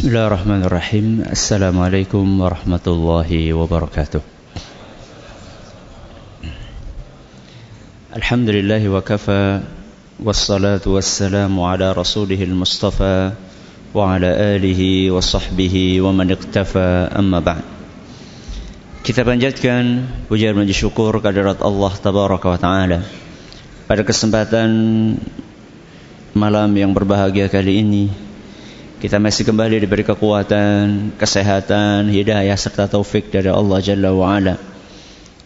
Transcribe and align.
Bismillahirrahmanirrahim. 0.00 1.28
Assalamualaikum 1.28 2.24
warahmatullahi 2.40 3.52
wabarakatuh. 3.52 4.24
Alhamdulillahi 8.16 8.88
wa 8.88 9.04
kafa 9.04 9.60
Wassalatu 10.16 10.96
wassalamu 10.96 11.68
ala 11.68 11.92
rasulihil 11.92 12.56
mustafa 12.56 13.36
Wa 13.92 14.16
ala 14.16 14.56
alihi 14.56 15.12
wa 15.12 15.20
sahbihi 15.20 16.00
wa 16.00 16.16
man 16.16 16.32
iktafa 16.32 17.12
amma 17.12 17.44
ba'd. 17.44 17.60
Kita 19.04 19.20
panjatkan 19.20 20.08
puja 20.32 20.56
dan 20.56 20.64
syukur 20.72 21.20
kehadirat 21.20 21.60
Allah 21.60 21.92
tabaraka 22.00 22.48
wa 22.48 22.56
taala. 22.56 23.04
Pada 23.84 24.00
kesempatan 24.00 24.72
malam 26.32 26.72
yang 26.72 26.96
berbahagia 26.96 27.52
kali 27.52 27.84
ini 27.84 28.29
kita 29.00 29.16
masih 29.16 29.48
kembali 29.48 29.80
diberi 29.80 30.04
kekuatan, 30.04 31.16
kesehatan, 31.16 32.12
hidayah 32.12 32.52
serta 32.52 32.84
taufik 32.84 33.32
dari 33.32 33.48
Allah 33.48 33.80
Jalla 33.80 34.12
wa 34.12 34.36
Ala. 34.36 34.60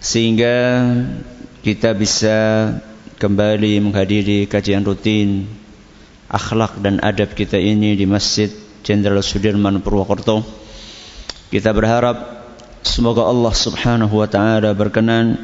Sehingga 0.03 0.83
kita 1.63 1.95
bisa 1.95 2.35
kembali 3.23 3.79
menghadiri 3.79 4.51
kajian 4.51 4.83
rutin 4.83 5.47
akhlak 6.27 6.83
dan 6.83 6.99
adab 6.99 7.31
kita 7.39 7.55
ini 7.55 7.95
di 7.95 8.11
Masjid 8.11 8.51
Jenderal 8.83 9.23
Sudirman 9.23 9.79
Purwokerto. 9.79 10.43
Kita 11.55 11.71
berharap 11.71 12.51
semoga 12.83 13.23
Allah 13.23 13.55
Subhanahu 13.55 14.19
wa 14.19 14.27
taala 14.27 14.75
berkenan 14.75 15.39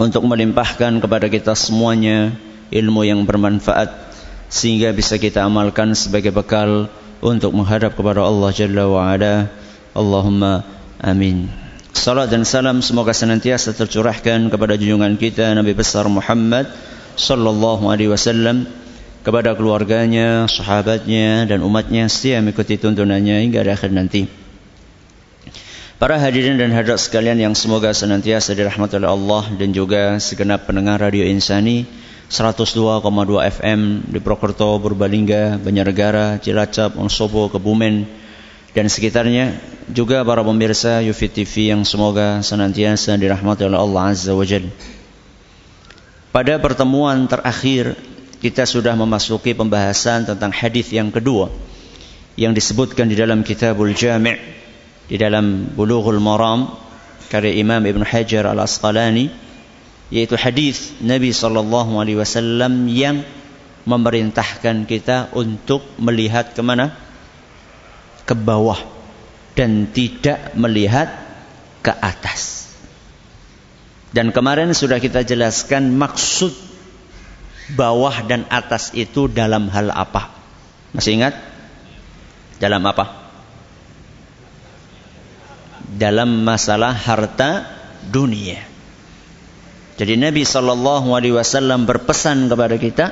untuk 0.00 0.24
melimpahkan 0.24 0.96
kepada 1.04 1.28
kita 1.28 1.52
semuanya 1.52 2.32
ilmu 2.72 3.04
yang 3.04 3.28
bermanfaat 3.28 4.08
sehingga 4.48 4.88
bisa 4.96 5.20
kita 5.20 5.44
amalkan 5.44 5.92
sebagai 5.92 6.32
bekal 6.32 6.88
untuk 7.20 7.52
menghadap 7.52 7.96
kepada 7.96 8.24
Allah 8.24 8.50
Jalla 8.52 8.84
wa 8.88 9.00
Ala. 9.12 9.48
Allahumma 9.92 10.64
amin. 11.00 11.48
Salat 11.92 12.32
dan 12.32 12.48
salam 12.48 12.80
semoga 12.80 13.12
senantiasa 13.12 13.76
tercurahkan 13.76 14.48
kepada 14.48 14.80
junjungan 14.80 15.20
kita 15.20 15.52
Nabi 15.52 15.76
besar 15.76 16.08
Muhammad 16.08 16.70
sallallahu 17.18 17.92
alaihi 17.92 18.08
wasallam 18.08 18.64
kepada 19.20 19.52
keluarganya, 19.52 20.48
sahabatnya 20.48 21.44
dan 21.44 21.60
umatnya 21.60 22.08
setia 22.08 22.40
mengikuti 22.40 22.80
tuntunannya 22.80 23.44
hingga 23.44 23.60
akhir 23.68 23.92
nanti. 23.92 24.24
Para 26.00 26.16
hadirin 26.16 26.56
dan 26.56 26.72
hadirat 26.72 26.96
sekalian 26.96 27.36
yang 27.36 27.52
semoga 27.52 27.92
senantiasa 27.92 28.56
dirahmati 28.56 28.96
oleh 28.96 29.10
Allah 29.12 29.44
dan 29.60 29.76
juga 29.76 30.16
segenap 30.16 30.64
pendengar 30.64 30.96
radio 30.96 31.28
Insani 31.28 31.84
102,2 32.30 33.02
FM 33.42 34.06
di 34.06 34.22
Prokerto, 34.22 34.78
Purbalingga, 34.78 35.58
Banjarnegara, 35.58 36.38
Cilacap, 36.38 36.94
Wonosobo, 36.94 37.50
Kebumen 37.50 38.06
dan 38.70 38.86
sekitarnya 38.86 39.58
juga 39.90 40.22
para 40.22 40.46
pemirsa 40.46 41.02
Yufi 41.02 41.26
TV 41.26 41.74
yang 41.74 41.82
semoga 41.82 42.38
senantiasa 42.38 43.18
dirahmati 43.18 43.66
oleh 43.66 43.74
Allah 43.74 44.14
Azza 44.14 44.30
wa 44.30 44.46
Jal. 44.46 44.70
Pada 46.30 46.54
pertemuan 46.62 47.26
terakhir 47.26 47.98
kita 48.38 48.62
sudah 48.62 48.94
memasuki 48.94 49.50
pembahasan 49.50 50.22
tentang 50.22 50.54
hadis 50.54 50.86
yang 50.94 51.10
kedua 51.10 51.50
yang 52.38 52.54
disebutkan 52.54 53.10
di 53.10 53.18
dalam 53.18 53.42
Kitabul 53.42 53.90
Jami' 53.90 54.38
di 55.10 55.18
dalam 55.18 55.74
Bulughul 55.74 56.22
Maram 56.22 56.70
karya 57.26 57.58
Imam 57.58 57.82
Ibn 57.82 58.06
Hajar 58.06 58.46
Al-Asqalani 58.54 59.49
yaitu 60.10 60.34
hadis 60.34 60.90
Nabi 60.98 61.30
sallallahu 61.30 62.02
alaihi 62.02 62.18
wasallam 62.18 62.90
yang 62.90 63.22
memerintahkan 63.86 64.84
kita 64.84 65.32
untuk 65.32 65.86
melihat 65.96 66.52
ke 66.52 66.60
mana? 66.60 66.92
Ke 68.26 68.34
bawah 68.34 68.78
dan 69.54 69.88
tidak 69.90 70.54
melihat 70.58 71.08
ke 71.80 71.90
atas. 71.94 72.70
Dan 74.10 74.34
kemarin 74.34 74.74
sudah 74.74 74.98
kita 74.98 75.22
jelaskan 75.22 75.94
maksud 75.94 76.50
bawah 77.78 78.26
dan 78.26 78.46
atas 78.50 78.90
itu 78.98 79.30
dalam 79.30 79.70
hal 79.70 79.94
apa? 79.94 80.34
Masih 80.90 81.22
ingat? 81.22 81.38
Dalam 82.58 82.82
apa? 82.82 83.30
Dalam 85.90 86.42
masalah 86.42 86.90
harta 86.94 87.66
dunia. 88.10 88.69
Jadi 90.00 90.16
Nabi 90.16 90.48
Shallallahu 90.48 91.12
Alaihi 91.12 91.36
Wasallam 91.36 91.84
berpesan 91.84 92.48
kepada 92.48 92.80
kita, 92.80 93.06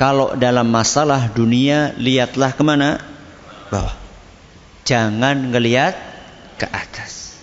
kalau 0.00 0.32
dalam 0.32 0.72
masalah 0.72 1.28
dunia 1.28 1.92
lihatlah 2.00 2.56
ke 2.56 2.64
mana? 2.64 2.96
Bawah. 3.68 3.92
Jangan 4.88 5.52
ngelihat 5.52 5.92
ke 6.56 6.64
atas. 6.64 7.36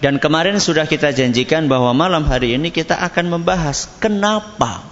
Dan 0.00 0.16
kemarin 0.16 0.56
sudah 0.56 0.88
kita 0.88 1.12
janjikan 1.12 1.68
bahwa 1.68 1.92
malam 1.92 2.24
hari 2.24 2.56
ini 2.56 2.72
kita 2.72 2.96
akan 2.96 3.36
membahas 3.36 3.84
kenapa 4.00 4.88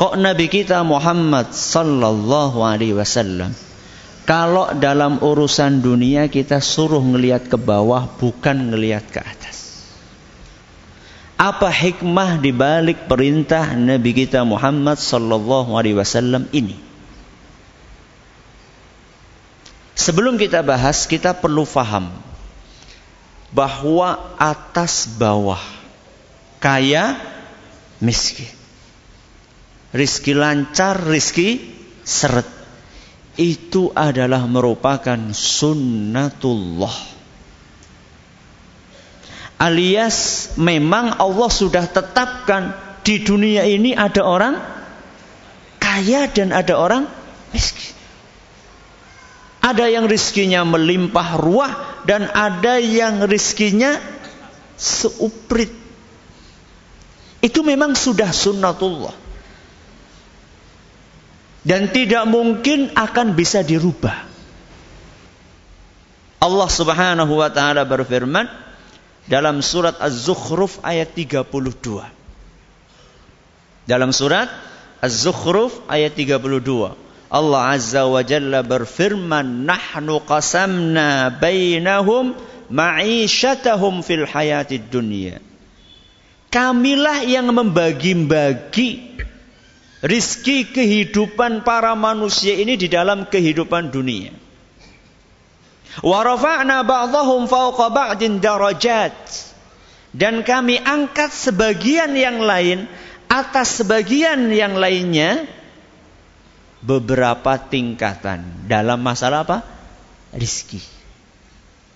kok 0.00 0.16
Nabi 0.16 0.48
kita 0.48 0.80
Muhammad 0.80 1.52
Sallallahu 1.52 2.64
Alaihi 2.64 2.96
Wasallam 2.96 3.52
kalau 4.24 4.72
dalam 4.72 5.20
urusan 5.20 5.84
dunia 5.84 6.32
kita 6.32 6.64
suruh 6.64 7.04
ngelihat 7.04 7.52
ke 7.52 7.60
bawah 7.60 8.08
bukan 8.16 8.72
ngelihat 8.72 9.12
ke 9.12 9.20
atas. 9.20 9.63
Apa 11.44 11.68
hikmah 11.68 12.40
di 12.40 12.56
balik 12.56 13.04
perintah 13.04 13.76
Nabi 13.76 14.16
kita 14.16 14.48
Muhammad 14.48 14.96
sallallahu 14.96 15.76
alaihi 15.76 15.92
wasallam 15.92 16.48
ini? 16.56 16.72
Sebelum 19.92 20.40
kita 20.40 20.64
bahas, 20.64 21.04
kita 21.04 21.36
perlu 21.36 21.68
faham 21.68 22.16
bahwa 23.52 24.32
atas 24.40 25.04
bawah 25.04 25.60
kaya 26.64 27.20
miskin. 28.00 28.48
Rizki 29.92 30.32
lancar, 30.32 30.96
rizki 30.96 31.60
seret. 32.08 32.48
Itu 33.36 33.92
adalah 33.92 34.48
merupakan 34.48 35.20
sunnatullah 35.36 37.13
alias 39.58 40.50
memang 40.58 41.18
Allah 41.18 41.50
sudah 41.50 41.84
tetapkan 41.86 42.74
di 43.04 43.20
dunia 43.20 43.68
ini 43.68 43.92
ada 43.92 44.24
orang 44.24 44.54
kaya 45.78 46.26
dan 46.32 46.50
ada 46.50 46.74
orang 46.80 47.04
miskin. 47.52 47.92
Ada 49.64 49.88
yang 49.88 50.04
rizkinya 50.04 50.60
melimpah 50.64 51.40
ruah 51.40 51.72
dan 52.04 52.28
ada 52.28 52.76
yang 52.76 53.24
rizkinya 53.24 53.96
seuprit. 54.76 55.72
Itu 57.40 57.64
memang 57.64 57.96
sudah 57.96 58.28
sunnatullah. 58.28 59.16
Dan 61.64 61.88
tidak 61.96 62.28
mungkin 62.28 62.92
akan 62.92 63.32
bisa 63.32 63.64
dirubah. 63.64 64.28
Allah 66.44 66.68
subhanahu 66.68 67.40
wa 67.40 67.48
ta'ala 67.48 67.88
berfirman, 67.88 68.44
dalam 69.24 69.64
surat 69.64 69.96
Az-Zukhruf 70.00 70.80
ayat 70.84 71.16
32. 71.16 72.04
Dalam 73.84 74.10
surat 74.12 74.48
Az-Zukhruf 75.00 75.84
ayat 75.88 76.16
32. 76.16 76.96
Allah 77.34 77.74
Azza 77.74 78.06
wa 78.06 78.22
Jalla 78.22 78.62
berfirman, 78.62 79.66
"Nahnu 79.66 80.22
qasamna 80.22 81.34
bainahum 81.34 82.36
ma'isyatahum 82.70 84.04
fil 84.06 84.28
hayatid 84.28 84.86
dunya." 84.92 85.42
Kamilah 86.54 87.26
yang 87.26 87.50
membagi-bagi 87.50 89.18
rizki 90.06 90.70
kehidupan 90.70 91.66
para 91.66 91.98
manusia 91.98 92.54
ini 92.54 92.78
di 92.78 92.86
dalam 92.86 93.26
kehidupan 93.26 93.90
dunia. 93.90 94.43
Wa 96.02 96.26
rafa'na 96.26 96.82
ba'dahum 96.82 97.46
fawqa 97.46 97.92
ba'din 97.94 98.42
darajat. 98.42 99.14
Dan 100.14 100.46
kami 100.46 100.78
angkat 100.78 101.30
sebagian 101.34 102.14
yang 102.14 102.42
lain 102.42 102.86
atas 103.26 103.82
sebagian 103.82 104.46
yang 104.54 104.78
lainnya 104.78 105.46
beberapa 106.84 107.58
tingkatan 107.58 108.66
dalam 108.70 109.02
masalah 109.02 109.42
apa? 109.42 109.58
Rizki. 110.34 110.78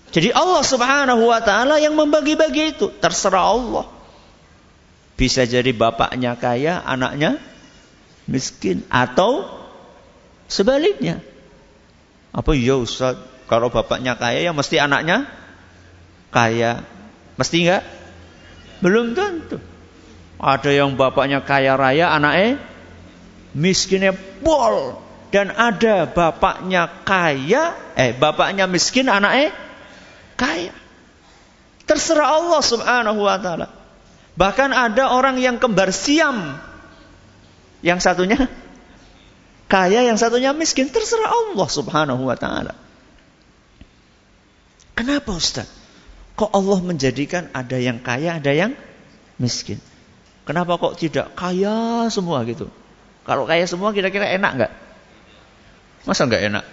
Jadi 0.09 0.33
Allah 0.33 0.65
subhanahu 0.65 1.29
wa 1.29 1.39
ta'ala 1.39 1.77
yang 1.77 1.93
membagi-bagi 1.93 2.75
itu. 2.75 2.89
Terserah 2.97 3.45
Allah. 3.45 3.85
Bisa 5.13 5.45
jadi 5.45 5.69
bapaknya 5.69 6.33
kaya, 6.33 6.81
anaknya 6.81 7.37
miskin. 8.25 8.81
Atau 8.89 9.45
sebaliknya. 10.49 11.21
Apa 12.33 12.57
ya 12.57 12.81
Ustaz? 12.81 13.28
Kalau 13.49 13.73
bapaknya 13.73 14.13
kaya 14.13 14.45
ya 14.45 14.53
mesti 14.53 14.77
anaknya 14.77 15.25
kaya. 16.29 16.85
Mesti 17.35 17.65
enggak? 17.65 17.83
Belum 18.79 19.17
tentu. 19.17 19.57
Ada 20.39 20.69
yang 20.71 20.93
bapaknya 20.95 21.41
kaya 21.41 21.73
raya, 21.75 22.13
anaknya 22.13 22.61
miskinnya 23.51 24.13
pol. 24.45 24.95
dan 25.29 25.53
ada 25.53 26.09
bapaknya 26.09 26.89
kaya, 27.05 27.77
eh 27.93 28.17
bapaknya 28.17 28.65
miskin, 28.65 29.05
anaknya 29.09 29.53
kaya. 30.33 30.73
Terserah 31.85 32.37
Allah 32.41 32.61
Subhanahu 32.65 33.21
wa 33.25 33.37
taala. 33.37 33.67
Bahkan 34.33 34.69
ada 34.73 35.13
orang 35.13 35.37
yang 35.37 35.61
kembar 35.61 35.93
siam. 35.93 36.57
Yang 37.85 37.99
satunya 38.09 38.49
kaya, 39.69 40.01
yang 40.05 40.17
satunya 40.17 40.49
miskin, 40.53 40.89
terserah 40.89 41.29
Allah 41.29 41.67
Subhanahu 41.69 42.25
wa 42.25 42.37
taala. 42.37 42.88
Kenapa 44.99 45.31
Ustaz? 45.31 45.71
Kok 46.35 46.51
Allah 46.51 46.79
menjadikan 46.83 47.47
ada 47.55 47.79
yang 47.79 48.03
kaya, 48.03 48.35
ada 48.35 48.51
yang 48.51 48.75
miskin? 49.39 49.79
Kenapa 50.43 50.75
kok 50.75 50.99
tidak 50.99 51.31
kaya 51.39 52.11
semua 52.11 52.43
gitu? 52.43 52.67
Kalau 53.23 53.47
kaya 53.47 53.63
semua 53.63 53.95
kira-kira 53.95 54.27
enak 54.27 54.51
nggak? 54.59 54.73
Masa 56.03 56.27
nggak 56.27 56.43
enak? 56.51 56.65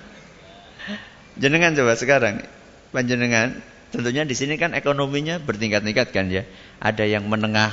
Jenengan 1.38 1.78
coba 1.78 1.94
sekarang, 1.94 2.42
panjenengan 2.90 3.62
Tentunya 3.94 4.26
di 4.26 4.34
sini 4.34 4.58
kan 4.58 4.74
ekonominya 4.74 5.38
bertingkat-tingkat 5.38 6.10
kan 6.10 6.26
ya. 6.28 6.42
Ada 6.82 7.06
yang 7.06 7.30
menengah 7.30 7.70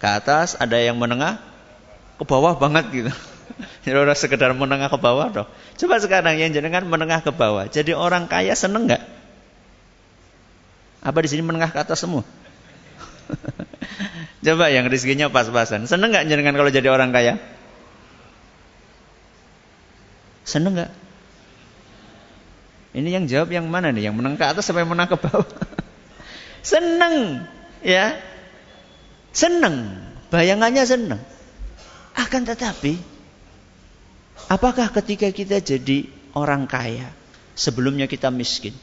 ke 0.00 0.08
atas, 0.08 0.56
ada 0.56 0.80
yang 0.80 0.96
menengah 0.96 1.38
ke 2.16 2.24
bawah 2.24 2.56
banget 2.56 2.84
gitu. 2.90 3.12
Jadi 3.84 3.96
orang 3.96 4.16
sekedar 4.16 4.52
menengah 4.52 4.92
ke 4.92 4.98
bawah 5.00 5.28
dong. 5.32 5.48
Coba 5.80 5.96
sekarang 6.00 6.36
yang 6.36 6.52
jenengan 6.52 6.84
menengah 6.84 7.24
ke 7.24 7.32
bawah. 7.32 7.68
Jadi 7.68 7.96
orang 7.96 8.28
kaya 8.28 8.52
seneng 8.52 8.88
nggak? 8.88 9.02
Apa 11.06 11.18
di 11.22 11.28
sini 11.30 11.42
menengah 11.44 11.72
ke 11.72 11.78
atas 11.80 12.02
semua? 12.04 12.26
Coba 14.46 14.70
yang 14.70 14.86
rezekinya 14.86 15.32
pas-pasan. 15.32 15.88
Seneng 15.88 16.12
nggak 16.12 16.26
jenengan 16.28 16.54
kalau 16.54 16.70
jadi 16.70 16.88
orang 16.92 17.10
kaya? 17.10 17.40
Seneng 20.46 20.78
nggak? 20.78 20.92
Ini 22.96 23.08
yang 23.12 23.24
jawab 23.28 23.52
yang 23.52 23.68
mana 23.68 23.92
nih? 23.92 24.08
Yang 24.08 24.16
menang 24.16 24.34
ke 24.40 24.44
atas 24.48 24.64
sampai 24.64 24.88
menang 24.88 25.04
ke 25.10 25.20
bawah? 25.20 25.44
seneng, 26.72 27.44
ya. 27.84 28.16
Seneng. 29.36 30.00
Bayangannya 30.32 30.84
seneng. 30.88 31.20
Akan 32.16 32.48
tetapi, 32.48 32.96
apakah 34.46 34.90
ketika 34.90 35.30
kita 35.30 35.62
jadi 35.62 36.06
orang 36.34 36.66
kaya, 36.66 37.10
sebelumnya 37.58 38.06
kita 38.10 38.30
miskin, 38.30 38.74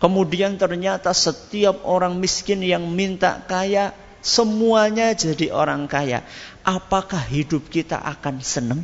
kemudian 0.00 0.56
ternyata 0.60 1.12
setiap 1.12 1.84
orang 1.84 2.16
miskin 2.20 2.60
yang 2.60 2.84
minta 2.88 3.40
kaya, 3.44 3.92
semuanya 4.24 5.12
jadi 5.12 5.52
orang 5.52 5.84
kaya, 5.88 6.24
apakah 6.64 7.20
hidup 7.20 7.68
kita 7.68 8.00
akan 8.00 8.40
seneng? 8.40 8.80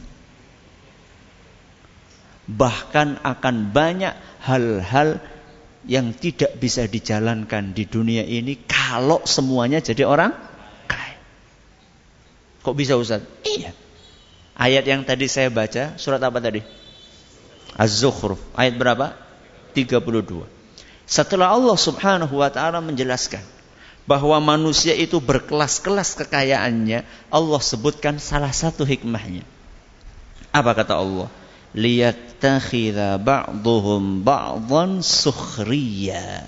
Bahkan 2.50 3.22
akan 3.22 3.56
banyak 3.70 4.14
hal-hal 4.42 5.22
yang 5.88 6.12
tidak 6.12 6.60
bisa 6.60 6.84
dijalankan 6.84 7.72
di 7.72 7.88
dunia 7.88 8.20
ini 8.20 8.58
kalau 8.68 9.24
semuanya 9.24 9.80
jadi 9.80 10.04
orang 10.04 10.34
kaya. 10.84 11.16
Kok 12.60 12.76
bisa 12.76 13.00
Ustaz? 13.00 13.24
Iya. 13.46 13.72
Ayat 14.60 14.84
yang 14.84 15.08
tadi 15.08 15.24
saya 15.24 15.48
baca, 15.48 15.96
surat 15.96 16.20
apa 16.20 16.36
tadi? 16.36 16.60
Az-Zukhruf. 17.80 18.36
Ayat 18.52 18.76
berapa? 18.76 19.16
32. 19.72 20.44
Setelah 21.08 21.56
Allah 21.56 21.78
Subhanahu 21.80 22.44
wa 22.44 22.50
taala 22.52 22.84
menjelaskan 22.84 23.40
bahwa 24.04 24.36
manusia 24.36 24.92
itu 24.92 25.16
berkelas-kelas 25.16 26.12
kekayaannya, 26.20 27.08
Allah 27.32 27.60
sebutkan 27.64 28.20
salah 28.20 28.52
satu 28.52 28.84
hikmahnya. 28.84 29.48
Apa 30.52 30.76
kata 30.76 31.00
Allah? 31.00 31.32
liyattakhidha 31.74 33.22
ba'duhum 33.22 34.26
ba'dhan 34.26 35.02
sukhriya. 35.02 36.42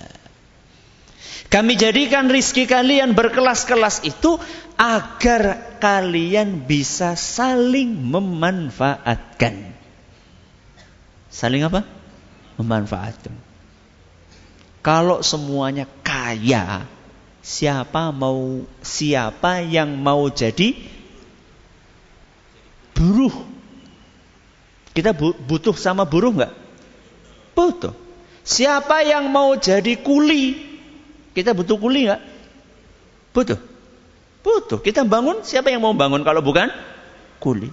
Kami 1.52 1.76
jadikan 1.76 2.32
rizki 2.32 2.64
kalian 2.64 3.12
berkelas-kelas 3.12 4.08
itu 4.08 4.40
agar 4.80 5.76
kalian 5.78 6.64
bisa 6.64 7.12
saling 7.12 7.92
memanfaatkan. 7.92 9.76
Saling 11.28 11.69
apa? 11.69 11.84
Memanfaatkan. 12.56 13.36
Kalau 14.80 15.20
semuanya 15.20 15.84
kaya, 16.00 16.88
siapa 17.44 18.10
mau 18.10 18.64
siapa 18.80 19.60
yang 19.62 19.94
mau 20.00 20.26
jadi 20.32 20.74
buruh 22.96 23.52
kita 24.92 25.16
butuh 25.16 25.76
sama 25.76 26.04
buruh 26.04 26.32
nggak? 26.36 26.54
Butuh. 27.56 27.96
Siapa 28.44 29.04
yang 29.04 29.32
mau 29.32 29.56
jadi 29.56 29.96
kuli? 30.00 30.71
Kita 31.32 31.56
butuh 31.56 31.81
kuli 31.81 32.08
nggak? 32.08 32.20
Butuh. 33.32 33.58
Butuh. 34.43 34.79
Kita 34.84 35.06
bangun, 35.08 35.40
siapa 35.46 35.73
yang 35.73 35.81
mau 35.81 35.96
bangun 35.96 36.20
kalau 36.26 36.44
bukan 36.44 36.69
kuli? 37.40 37.73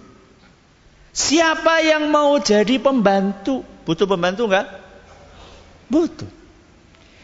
Siapa 1.11 1.83
yang 1.83 2.07
mau 2.07 2.39
jadi 2.39 2.79
pembantu? 2.79 3.65
Butuh 3.83 4.07
pembantu 4.07 4.47
nggak? 4.47 4.65
Butuh. 5.89 6.29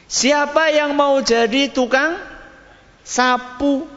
Siapa 0.10 0.74
yang 0.74 0.98
mau 0.98 1.22
jadi 1.22 1.70
tukang 1.72 2.18
sapu? 3.06 3.88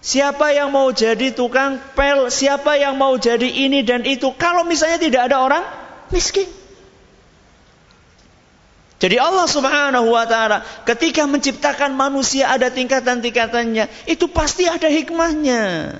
Siapa 0.00 0.56
yang 0.56 0.72
mau 0.72 0.88
jadi 0.92 1.32
tukang 1.32 1.76
pel? 1.92 2.32
Siapa 2.32 2.80
yang 2.80 2.96
mau 2.96 3.16
jadi 3.20 3.44
ini 3.44 3.84
dan 3.84 4.04
itu? 4.08 4.32
Kalau 4.36 4.64
misalnya 4.64 4.96
tidak 4.96 5.28
ada 5.28 5.44
orang 5.44 5.64
miskin. 6.08 6.59
Jadi 9.00 9.16
Allah 9.16 9.48
Subhanahu 9.48 10.12
wa 10.12 10.28
taala 10.28 10.60
ketika 10.84 11.24
menciptakan 11.24 11.96
manusia 11.96 12.52
ada 12.52 12.68
tingkatan-tingkatannya, 12.68 13.88
itu 14.04 14.28
pasti 14.28 14.68
ada 14.68 14.92
hikmahnya. 14.92 15.96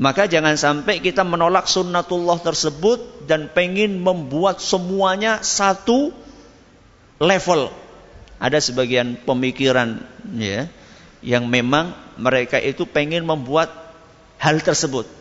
Maka 0.00 0.24
jangan 0.24 0.56
sampai 0.56 1.04
kita 1.04 1.20
menolak 1.20 1.68
sunnatullah 1.68 2.40
tersebut 2.40 3.28
dan 3.28 3.52
pengen 3.52 4.00
membuat 4.00 4.64
semuanya 4.64 5.44
satu 5.44 6.16
level. 7.20 7.68
Ada 8.40 8.64
sebagian 8.64 9.20
pemikiran 9.20 10.00
ya, 10.32 10.72
yang 11.20 11.44
memang 11.44 11.92
mereka 12.16 12.56
itu 12.56 12.88
pengen 12.88 13.28
membuat 13.28 13.68
hal 14.40 14.64
tersebut. 14.64 15.19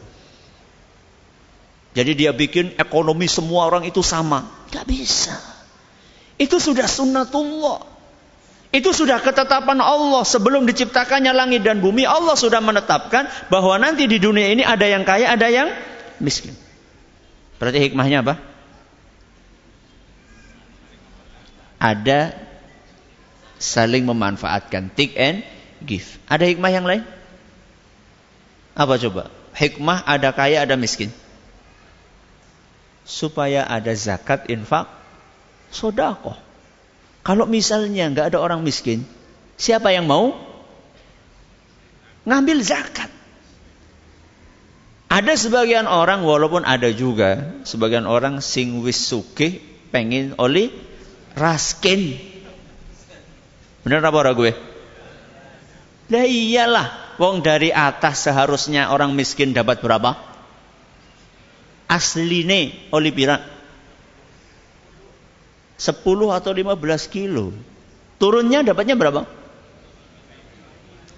Jadi 1.93 2.11
dia 2.13 2.31
bikin 2.31 2.77
ekonomi 2.77 3.25
semua 3.25 3.65
orang 3.65 3.85
itu 3.85 4.05
sama. 4.05 4.45
Gak 4.69 4.85
bisa. 4.85 5.35
Itu 6.37 6.61
sudah 6.61 6.85
sunnatullah. 6.85 7.81
Itu 8.69 8.93
sudah 8.93 9.17
ketetapan 9.17 9.81
Allah 9.81 10.21
sebelum 10.21 10.69
diciptakannya 10.69 11.33
langit 11.33 11.65
dan 11.65 11.81
bumi. 11.81 12.05
Allah 12.05 12.37
sudah 12.37 12.61
menetapkan 12.61 13.25
bahwa 13.49 13.81
nanti 13.81 14.05
di 14.05 14.21
dunia 14.21 14.53
ini 14.53 14.61
ada 14.61 14.85
yang 14.85 15.01
kaya, 15.01 15.33
ada 15.33 15.49
yang 15.49 15.73
miskin. 16.21 16.53
Berarti 17.57 17.81
hikmahnya 17.89 18.21
apa? 18.21 18.37
Ada 21.81 22.37
saling 23.57 24.05
memanfaatkan. 24.05 24.93
Take 24.93 25.17
and 25.17 25.41
give. 25.81 26.21
Ada 26.29 26.45
hikmah 26.45 26.71
yang 26.71 26.85
lain? 26.85 27.03
Apa 28.77 28.95
coba? 29.01 29.33
Hikmah 29.57 30.05
ada 30.05 30.29
kaya, 30.31 30.61
ada 30.63 30.77
miskin. 30.77 31.09
Supaya 33.09 33.65
ada 33.65 33.89
zakat, 33.97 34.45
infak, 34.53 34.85
sodakoh. 35.73 36.37
Kalau 37.25 37.49
misalnya 37.49 38.05
nggak 38.13 38.29
ada 38.29 38.37
orang 38.37 38.61
miskin, 38.61 39.01
siapa 39.57 39.89
yang 39.89 40.05
mau 40.05 40.37
ngambil 42.29 42.61
zakat? 42.61 43.09
Ada 45.09 45.33
sebagian 45.33 45.89
orang, 45.89 46.21
walaupun 46.21 46.61
ada 46.69 46.93
juga 46.93 47.57
sebagian 47.65 48.05
orang 48.05 48.45
sing 48.45 48.85
wis 48.85 49.09
sugih 49.09 49.57
pengen 49.89 50.37
oli 50.37 50.69
raskin. 51.33 52.13
Bener 53.81 54.05
apa 54.05 54.17
orang 54.21 54.37
gue? 54.37 54.53
Lah 56.13 56.25
iyalah, 56.29 57.17
wong 57.17 57.41
dari 57.41 57.73
atas 57.73 58.29
seharusnya 58.29 58.93
orang 58.93 59.17
miskin 59.17 59.49
dapat 59.49 59.81
berapa? 59.81 60.28
Asline 61.89 62.93
oli 62.93 63.09
pira? 63.09 63.41
10 65.79 66.05
atau 66.29 66.51
15 66.53 67.09
kilo. 67.09 67.49
Turunnya 68.21 68.61
dapatnya 68.61 68.93
berapa? 68.93 69.25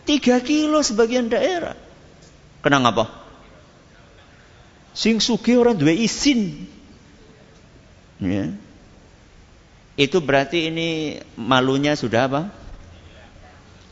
3 0.08 0.48
kilo 0.48 0.80
sebagian 0.80 1.28
daerah. 1.28 1.76
Kenapa? 2.64 3.10
Sing 4.96 5.18
sugi 5.24 5.58
orang 5.58 5.76
dua 5.76 5.92
izin. 5.92 6.68
Ya. 8.22 8.54
Itu 9.98 10.22
berarti 10.22 10.70
ini 10.70 11.20
malunya 11.36 11.98
sudah 11.98 12.22
apa? 12.30 12.42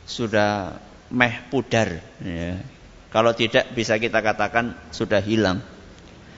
Sudah 0.05 0.79
meh 1.09 1.35
pudar 1.49 1.97
ya. 2.21 2.61
Kalau 3.09 3.33
tidak 3.33 3.73
bisa 3.73 3.97
kita 3.97 4.21
katakan 4.21 4.77
sudah 4.93 5.17
hilang. 5.17 5.65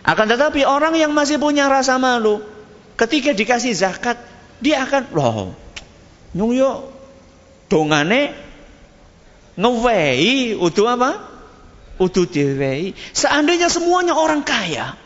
Akan 0.02 0.26
tetapi 0.26 0.66
orang 0.66 0.98
yang 0.98 1.14
masih 1.14 1.38
punya 1.38 1.70
rasa 1.70 2.02
malu, 2.02 2.42
ketika 2.98 3.38
dikasih 3.38 3.74
zakat, 3.78 4.18
dia 4.58 4.82
akan, 4.82 5.14
loh, 5.14 5.54
nyung 6.34 6.54
yo 6.58 6.90
dongane 7.70 8.34
ngewei 9.56 10.58
utuh 10.58 10.88
apa? 10.90 11.12
Utuh 12.02 12.26
diwei. 12.26 12.98
Seandainya 13.14 13.70
semuanya 13.70 14.18
orang 14.18 14.42
kaya, 14.42 14.98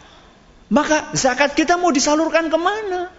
maka 0.72 1.12
zakat 1.12 1.60
kita 1.60 1.76
mau 1.76 1.92
disalurkan 1.92 2.48
ke 2.48 2.56
mana? 2.56 3.12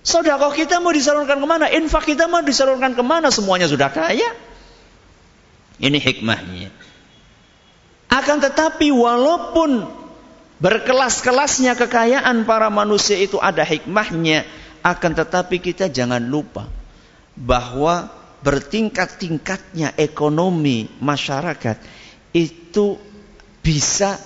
Sodakoh 0.00 0.56
kita 0.56 0.80
mau 0.80 0.96
disalurkan 0.96 1.36
ke 1.36 1.46
mana? 1.46 1.68
Infak 1.68 2.08
kita 2.08 2.24
mau 2.24 2.40
disalurkan 2.40 2.96
ke 2.96 3.04
mana? 3.04 3.28
Semuanya 3.28 3.68
sudah 3.68 3.92
kaya. 3.92 4.32
Ini 5.76 6.00
hikmahnya. 6.00 6.72
Akan 8.08 8.40
tetapi 8.40 8.88
walaupun 8.88 9.99
berkelas-kelasnya 10.60 11.74
kekayaan 11.74 12.44
para 12.44 12.68
manusia 12.68 13.16
itu 13.16 13.40
ada 13.40 13.64
hikmahnya. 13.64 14.44
Akan 14.80 15.12
tetapi 15.12 15.60
kita 15.60 15.92
jangan 15.92 16.24
lupa 16.24 16.64
bahwa 17.36 18.08
bertingkat-tingkatnya 18.40 19.92
ekonomi 20.00 20.88
masyarakat 21.04 21.76
itu 22.32 22.96
bisa 23.60 24.16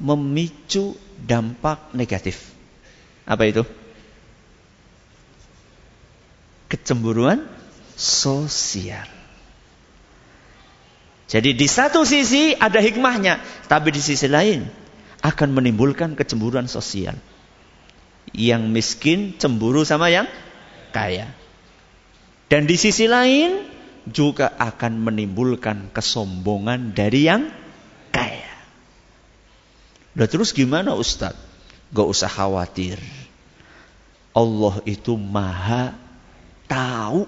memicu 0.00 0.96
dampak 1.20 1.92
negatif. 1.92 2.40
Apa 3.28 3.44
itu? 3.44 3.68
Kecemburuan 6.72 7.44
sosial. 7.92 9.04
Jadi 11.28 11.52
di 11.52 11.68
satu 11.68 12.08
sisi 12.08 12.56
ada 12.56 12.80
hikmahnya, 12.80 13.44
tapi 13.68 13.92
di 13.92 14.00
sisi 14.00 14.24
lain 14.24 14.64
akan 15.22 15.48
menimbulkan 15.50 16.14
kecemburuan 16.14 16.70
sosial. 16.70 17.16
Yang 18.30 18.62
miskin 18.68 19.20
cemburu 19.40 19.82
sama 19.82 20.12
yang 20.12 20.28
kaya. 20.92 21.32
Dan 22.48 22.68
di 22.68 22.76
sisi 22.76 23.08
lain 23.08 23.64
juga 24.08 24.56
akan 24.56 25.04
menimbulkan 25.04 25.92
kesombongan 25.92 26.96
dari 26.96 27.28
yang 27.28 27.48
kaya. 28.12 28.52
Nah 30.16 30.26
terus 30.28 30.56
gimana 30.56 30.96
Ustaz? 30.96 31.36
Gak 31.92 32.08
usah 32.08 32.28
khawatir. 32.28 33.00
Allah 34.36 34.80
itu 34.84 35.16
maha 35.16 35.96
tahu. 36.68 37.24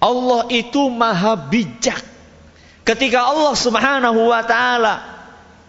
Allah 0.00 0.48
itu 0.48 0.88
maha 0.88 1.36
bijak. 1.36 2.00
Ketika 2.88 3.28
Allah 3.28 3.52
subhanahu 3.52 4.32
wa 4.32 4.40
ta'ala 4.40 5.19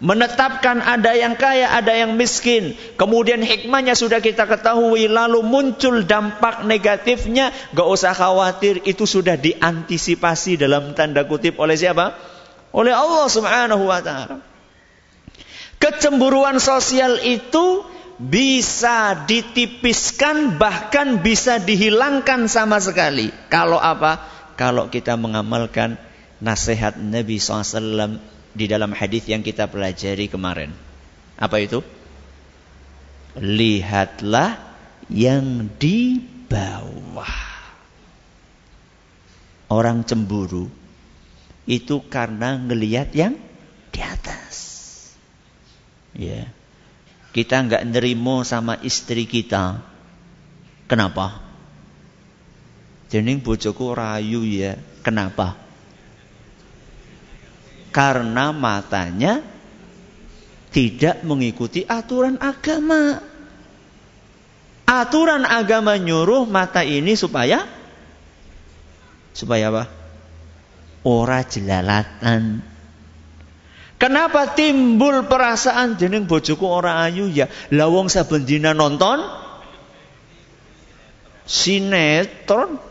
menetapkan 0.01 0.81
ada 0.81 1.13
yang 1.13 1.37
kaya, 1.37 1.69
ada 1.77 1.93
yang 1.93 2.17
miskin. 2.17 2.73
Kemudian 2.97 3.45
hikmahnya 3.45 3.93
sudah 3.93 4.17
kita 4.17 4.49
ketahui, 4.49 5.05
lalu 5.05 5.45
muncul 5.45 6.01
dampak 6.01 6.65
negatifnya, 6.65 7.53
gak 7.77 7.87
usah 7.87 8.17
khawatir, 8.17 8.81
itu 8.83 9.05
sudah 9.05 9.37
diantisipasi 9.37 10.57
dalam 10.57 10.97
tanda 10.97 11.23
kutip 11.29 11.61
oleh 11.61 11.77
siapa? 11.77 12.17
Oleh 12.73 12.97
Allah 12.97 13.29
Subhanahu 13.29 13.85
wa 13.85 14.01
taala. 14.01 14.41
Kecemburuan 15.77 16.57
sosial 16.57 17.21
itu 17.21 17.85
bisa 18.21 19.25
ditipiskan 19.25 20.61
bahkan 20.61 21.25
bisa 21.25 21.57
dihilangkan 21.57 22.45
sama 22.49 22.77
sekali. 22.77 23.33
Kalau 23.49 23.81
apa? 23.81 24.21
Kalau 24.57 24.93
kita 24.93 25.17
mengamalkan 25.17 25.97
nasihat 26.37 27.01
Nabi 27.01 27.41
SAW 27.41 28.30
di 28.51 28.67
dalam 28.67 28.91
hadis 28.91 29.27
yang 29.27 29.41
kita 29.41 29.67
pelajari 29.71 30.27
kemarin. 30.27 30.75
Apa 31.39 31.57
itu? 31.63 31.79
Lihatlah 33.39 34.59
yang 35.07 35.71
di 35.79 36.19
bawah. 36.51 37.39
Orang 39.71 40.03
cemburu 40.03 40.67
itu 41.63 42.03
karena 42.11 42.59
ngelihat 42.59 43.15
yang 43.15 43.39
di 43.95 43.99
atas. 44.03 44.55
Ya. 46.11 46.51
Kita 47.31 47.63
nggak 47.63 47.87
nerimo 47.87 48.43
sama 48.43 48.75
istri 48.83 49.23
kita. 49.23 49.79
Kenapa? 50.91 51.39
Jening 53.07 53.39
bojoku 53.39 53.95
rayu 53.95 54.43
ya. 54.43 54.75
Kenapa? 54.99 55.55
Karena 57.91 58.55
matanya 58.55 59.43
tidak 60.71 61.21
mengikuti 61.27 61.83
aturan 61.83 62.39
agama. 62.39 63.19
Aturan 64.87 65.43
agama 65.43 65.99
nyuruh 65.99 66.47
mata 66.47 66.83
ini 66.83 67.15
supaya 67.19 67.67
supaya 69.35 69.71
apa? 69.71 69.83
Ora 71.03 71.43
jelalatan. 71.43 72.63
Kenapa 73.99 74.57
timbul 74.57 75.29
perasaan 75.29 75.99
jeneng 75.99 76.25
bojoku 76.25 76.65
ora 76.65 77.05
ayu 77.05 77.29
ya? 77.29 77.45
Lawong 77.69 78.09
saben 78.09 78.47
dina 78.47 78.73
nonton 78.73 79.21
sinetron. 81.45 82.81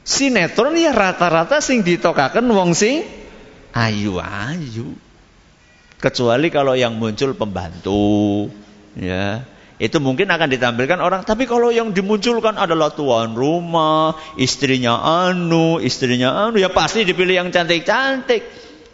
Sinetron 0.00 0.74
ya 0.74 0.90
rata-rata 0.90 1.62
sing 1.62 1.84
ditokaken 1.86 2.50
wong 2.50 2.74
sing 2.74 3.19
ayu-ayu. 3.74 4.94
Kecuali 6.00 6.48
kalau 6.48 6.72
yang 6.72 6.96
muncul 6.96 7.36
pembantu, 7.36 8.48
ya. 8.96 9.44
Itu 9.80 9.96
mungkin 9.96 10.28
akan 10.28 10.48
ditampilkan 10.52 11.00
orang, 11.00 11.24
tapi 11.24 11.48
kalau 11.48 11.72
yang 11.72 11.96
dimunculkan 11.96 12.60
adalah 12.60 12.92
tuan 12.92 13.32
rumah, 13.32 14.12
istrinya 14.36 15.24
anu, 15.24 15.80
istrinya 15.80 16.48
anu, 16.48 16.60
ya 16.60 16.68
pasti 16.68 17.04
dipilih 17.08 17.40
yang 17.40 17.48
cantik-cantik. 17.48 18.44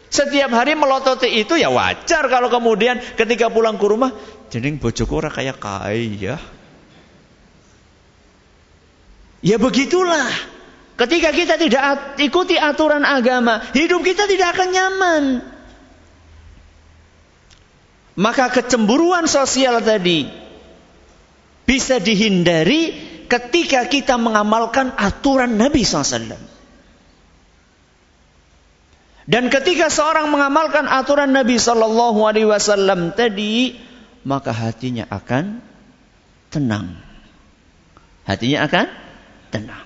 Setiap 0.06 0.50
hari 0.54 0.78
melototi 0.78 1.42
itu 1.42 1.58
ya 1.58 1.66
wajar 1.74 2.30
kalau 2.30 2.46
kemudian 2.46 3.02
ketika 3.18 3.50
pulang 3.50 3.74
ke 3.74 3.86
rumah, 3.90 4.14
jeneng 4.46 4.78
bojoku 4.78 5.18
ora 5.18 5.30
kayak 5.30 5.58
kaya. 5.58 6.38
Ya 9.42 9.56
begitulah. 9.58 10.55
Ketika 10.96 11.28
kita 11.28 11.60
tidak 11.60 12.16
ikuti 12.16 12.56
aturan 12.56 13.04
agama, 13.04 13.60
hidup 13.76 14.00
kita 14.00 14.24
tidak 14.24 14.56
akan 14.56 14.68
nyaman. 14.72 15.24
Maka 18.16 18.48
kecemburuan 18.48 19.28
sosial 19.28 19.84
tadi 19.84 20.24
bisa 21.68 22.00
dihindari 22.00 22.96
ketika 23.28 23.84
kita 23.92 24.16
mengamalkan 24.16 24.96
aturan 24.96 25.60
Nabi 25.60 25.84
SAW. 25.84 26.56
Dan 29.26 29.50
ketika 29.50 29.90
seorang 29.90 30.30
mengamalkan 30.30 30.86
aturan 30.86 31.34
Nabi 31.34 31.58
Sallallahu 31.58 32.24
Alaihi 32.24 32.46
Wasallam 32.46 33.10
tadi, 33.12 33.74
maka 34.22 34.54
hatinya 34.54 35.02
akan 35.10 35.58
tenang. 36.48 36.94
Hatinya 38.22 38.70
akan 38.70 38.86
tenang. 39.50 39.85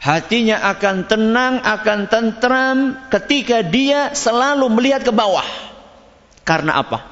Hatinya 0.00 0.64
akan 0.64 1.04
tenang, 1.04 1.60
akan 1.60 2.08
tentram 2.08 2.96
ketika 3.12 3.60
dia 3.60 4.16
selalu 4.16 4.72
melihat 4.72 5.04
ke 5.04 5.12
bawah. 5.12 5.44
Karena 6.40 6.80
apa? 6.80 7.04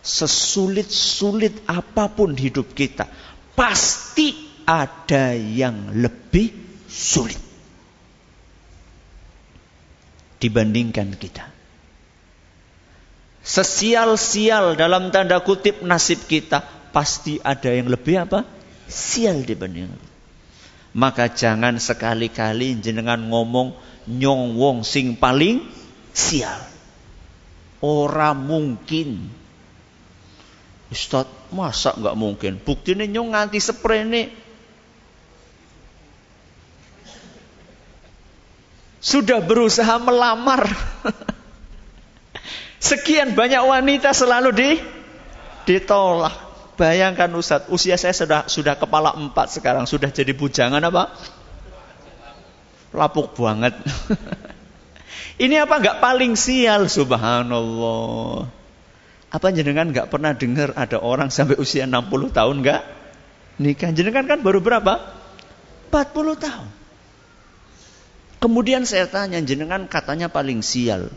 Sesulit-sulit 0.00 1.60
apa 1.68 2.08
pun 2.08 2.32
hidup 2.32 2.72
kita, 2.72 3.04
pasti 3.52 4.32
ada 4.64 5.36
yang 5.36 5.92
lebih 6.00 6.48
sulit 6.88 7.36
dibandingkan 10.40 11.12
kita. 11.12 11.44
Sesial-sial 13.44 14.80
dalam 14.80 15.12
tanda 15.12 15.44
kutip 15.44 15.84
nasib 15.84 16.24
kita, 16.24 16.64
pasti 16.88 17.36
ada 17.44 17.68
yang 17.68 17.92
lebih 17.92 18.24
apa? 18.24 18.48
Sial 18.88 19.44
dibandingkan 19.44 20.15
maka 20.96 21.28
jangan 21.28 21.76
sekali-kali 21.76 22.80
jenengan 22.80 23.20
ngomong 23.28 23.76
nyong 24.08 24.56
wong 24.56 24.80
sing 24.80 25.12
paling 25.20 25.60
sial. 26.16 26.64
Ora 27.84 28.32
mungkin. 28.32 29.28
Ustaz, 30.88 31.28
masa 31.52 31.92
nggak 31.92 32.16
mungkin? 32.16 32.56
Buktinya 32.56 33.04
nyong 33.04 33.36
nganti 33.36 33.60
seprene. 33.60 34.32
Sudah 39.04 39.44
berusaha 39.44 40.00
melamar. 40.00 40.64
Sekian 42.88 43.36
banyak 43.36 43.60
wanita 43.60 44.16
selalu 44.16 44.50
di 44.56 44.70
ditolak. 45.68 46.45
Bayangkan 46.76 47.32
Ustaz, 47.32 47.64
usia 47.72 47.96
saya 47.96 48.12
sudah 48.12 48.44
sudah 48.52 48.76
kepala 48.76 49.16
empat 49.16 49.56
sekarang, 49.56 49.88
sudah 49.88 50.12
jadi 50.12 50.36
bujangan 50.36 50.84
apa? 50.84 51.16
Lapuk 52.92 53.32
banget. 53.36 53.72
Ini 55.44 55.64
apa 55.64 55.80
nggak 55.80 56.00
paling 56.04 56.36
sial 56.36 56.88
subhanallah. 56.88 58.48
Apa 59.32 59.52
jenengan 59.52 59.88
nggak 59.88 60.08
pernah 60.08 60.32
dengar 60.32 60.72
ada 60.76 61.00
orang 61.00 61.32
sampai 61.32 61.56
usia 61.56 61.88
60 61.88 62.32
tahun 62.32 62.56
nggak 62.60 62.82
nikah? 63.60 63.90
Jenengan 63.96 64.24
kan 64.28 64.40
baru 64.44 64.60
berapa? 64.60 65.00
40 65.92 66.44
tahun. 66.44 66.68
Kemudian 68.36 68.84
saya 68.84 69.08
tanya, 69.08 69.40
jenengan 69.40 69.88
katanya 69.88 70.28
paling 70.28 70.60
sial. 70.60 71.08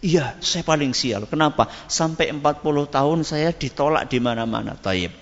Iya, 0.00 0.40
saya 0.40 0.64
paling 0.64 0.96
sial. 0.96 1.28
Kenapa? 1.28 1.68
Sampai 1.84 2.32
40 2.32 2.40
tahun 2.88 3.20
saya 3.20 3.52
ditolak 3.52 4.08
di 4.08 4.16
mana-mana. 4.16 4.72
Taib. 4.72 5.12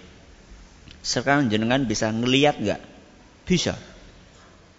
Sekarang 1.03 1.51
jenengan 1.51 1.83
bisa 1.83 2.15
ngeliat 2.15 2.63
nggak? 2.63 2.81
Bisa. 3.43 3.75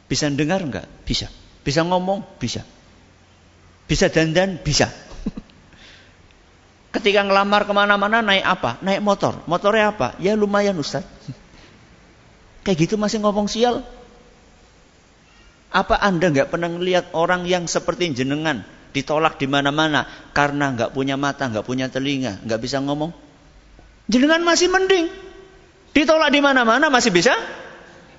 Bisa 0.08 0.32
dengar 0.32 0.63
nggak? 0.63 0.88
Bisa. 1.03 1.27
Bisa 1.68 1.84
ngomong? 1.84 2.24
Bisa. 2.39 2.63
Bisa 3.91 4.08
dandan? 4.08 4.63
Bisa. 4.63 4.88
Ketika 6.96 7.27
ngelamar 7.27 7.68
ke 7.68 7.74
mana-mana 7.75 8.24
naik 8.24 8.48
apa? 8.48 8.79
Naik 8.79 9.03
motor. 9.03 9.44
Motornya 9.51 9.91
apa? 9.91 10.15
Ya 10.24 10.32
lumayan 10.39 10.79
Ustaz. 10.79 11.03
Kayak 12.63 12.88
gitu 12.88 12.96
masih 12.96 13.20
ngomong 13.20 13.51
sial. 13.51 13.84
Apa 15.75 16.00
anda 16.00 16.32
nggak 16.32 16.48
pernah 16.48 16.72
ngelihat 16.72 17.12
orang 17.12 17.44
yang 17.44 17.68
seperti 17.68 18.15
jenengan 18.15 18.63
ditolak 18.89 19.38
di 19.38 19.46
mana-mana 19.46 20.05
karena 20.34 20.74
nggak 20.74 20.91
punya 20.93 21.15
mata, 21.15 21.46
nggak 21.46 21.65
punya 21.65 21.88
telinga, 21.89 22.41
nggak 22.41 22.60
bisa 22.62 22.81
ngomong? 22.81 23.13
Jenengan 24.10 24.41
masih 24.41 24.67
mending. 24.74 25.08
Ditolak 25.93 26.34
di 26.34 26.41
mana-mana 26.41 26.89
masih 26.89 27.13
bisa 27.13 27.34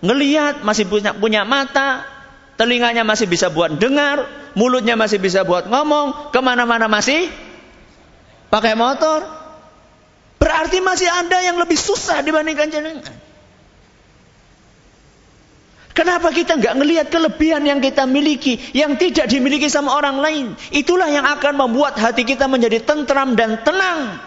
ngelihat, 0.03 0.63
masih 0.63 0.87
punya 0.87 1.11
punya 1.15 1.43
mata, 1.43 2.07
telinganya 2.55 3.03
masih 3.03 3.27
bisa 3.27 3.51
buat 3.51 3.75
dengar, 3.75 4.27
mulutnya 4.55 4.95
masih 4.95 5.19
bisa 5.19 5.43
buat 5.43 5.67
ngomong, 5.67 6.35
ke 6.35 6.41
mana-mana 6.43 6.87
masih 6.87 7.31
pakai 8.51 8.75
motor. 8.79 9.27
Berarti 10.41 10.81
masih 10.81 11.09
ada 11.09 11.39
yang 11.45 11.61
lebih 11.61 11.77
susah 11.77 12.25
dibandingkan 12.25 12.73
jenengan. 12.73 13.30
Kenapa 15.91 16.31
kita 16.31 16.55
nggak 16.55 16.75
ngelihat 16.79 17.07
kelebihan 17.11 17.67
yang 17.67 17.83
kita 17.83 18.07
miliki, 18.07 18.63
yang 18.71 18.95
tidak 18.95 19.27
dimiliki 19.27 19.67
sama 19.67 19.91
orang 19.91 20.23
lain? 20.23 20.47
Itulah 20.71 21.11
yang 21.11 21.27
akan 21.27 21.67
membuat 21.67 21.99
hati 21.99 22.23
kita 22.23 22.47
menjadi 22.47 22.79
tentram 22.79 23.35
dan 23.35 23.59
tenang. 23.67 24.23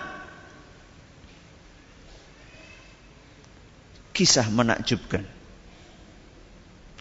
Kisah 4.12 4.46
menakjubkan. 4.52 5.24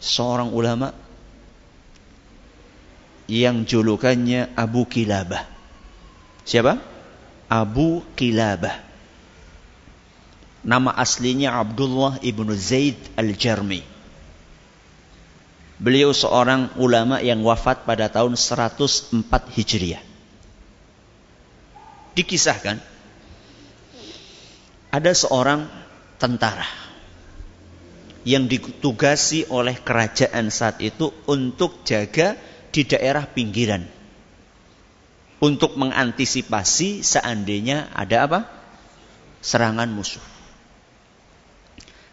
Seorang 0.02 0.54
ulama 0.54 0.94
yang 3.26 3.66
julukannya 3.66 4.54
Abu 4.54 4.86
Kilabah. 4.86 5.42
Siapa? 6.46 6.78
Abu 7.50 8.02
Kilabah. 8.14 8.78
Nama 10.62 10.90
aslinya 10.94 11.58
Abdullah 11.58 12.22
ibnu 12.22 12.54
Zaid 12.54 12.96
al-Jarmi. 13.18 13.91
Beliau 15.82 16.14
seorang 16.14 16.78
ulama 16.78 17.18
yang 17.18 17.42
wafat 17.42 17.82
pada 17.82 18.06
tahun 18.06 18.38
104 18.38 19.10
Hijriah. 19.50 19.98
Dikisahkan 22.14 22.78
ada 24.94 25.12
seorang 25.16 25.66
tentara 26.22 26.68
yang 28.22 28.46
ditugasi 28.46 29.50
oleh 29.50 29.74
kerajaan 29.82 30.54
saat 30.54 30.78
itu 30.78 31.10
untuk 31.26 31.82
jaga 31.82 32.38
di 32.70 32.86
daerah 32.86 33.26
pinggiran 33.26 33.82
untuk 35.42 35.74
mengantisipasi 35.74 37.02
seandainya 37.02 37.90
ada 37.90 38.30
apa? 38.30 38.40
serangan 39.42 39.90
musuh. 39.90 40.22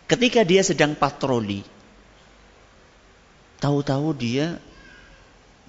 Ketika 0.09 0.41
dia 0.41 0.65
sedang 0.65 0.97
patroli, 0.97 1.61
tahu-tahu 3.59 4.15
dia 4.15 4.57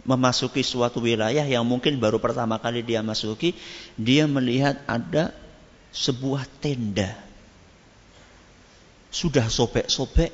memasuki 0.07 0.65
suatu 0.65 1.03
wilayah 1.05 1.45
yang 1.45 1.67
mungkin 1.67 2.01
baru 2.01 2.17
pertama 2.17 2.57
kali 2.57 2.81
dia 2.81 3.05
masuki, 3.05 3.53
dia 4.01 4.25
melihat 4.25 4.81
ada 4.89 5.35
sebuah 5.93 6.47
tenda. 6.63 7.19
Sudah 9.11 9.51
sobek-sobek, 9.51 10.31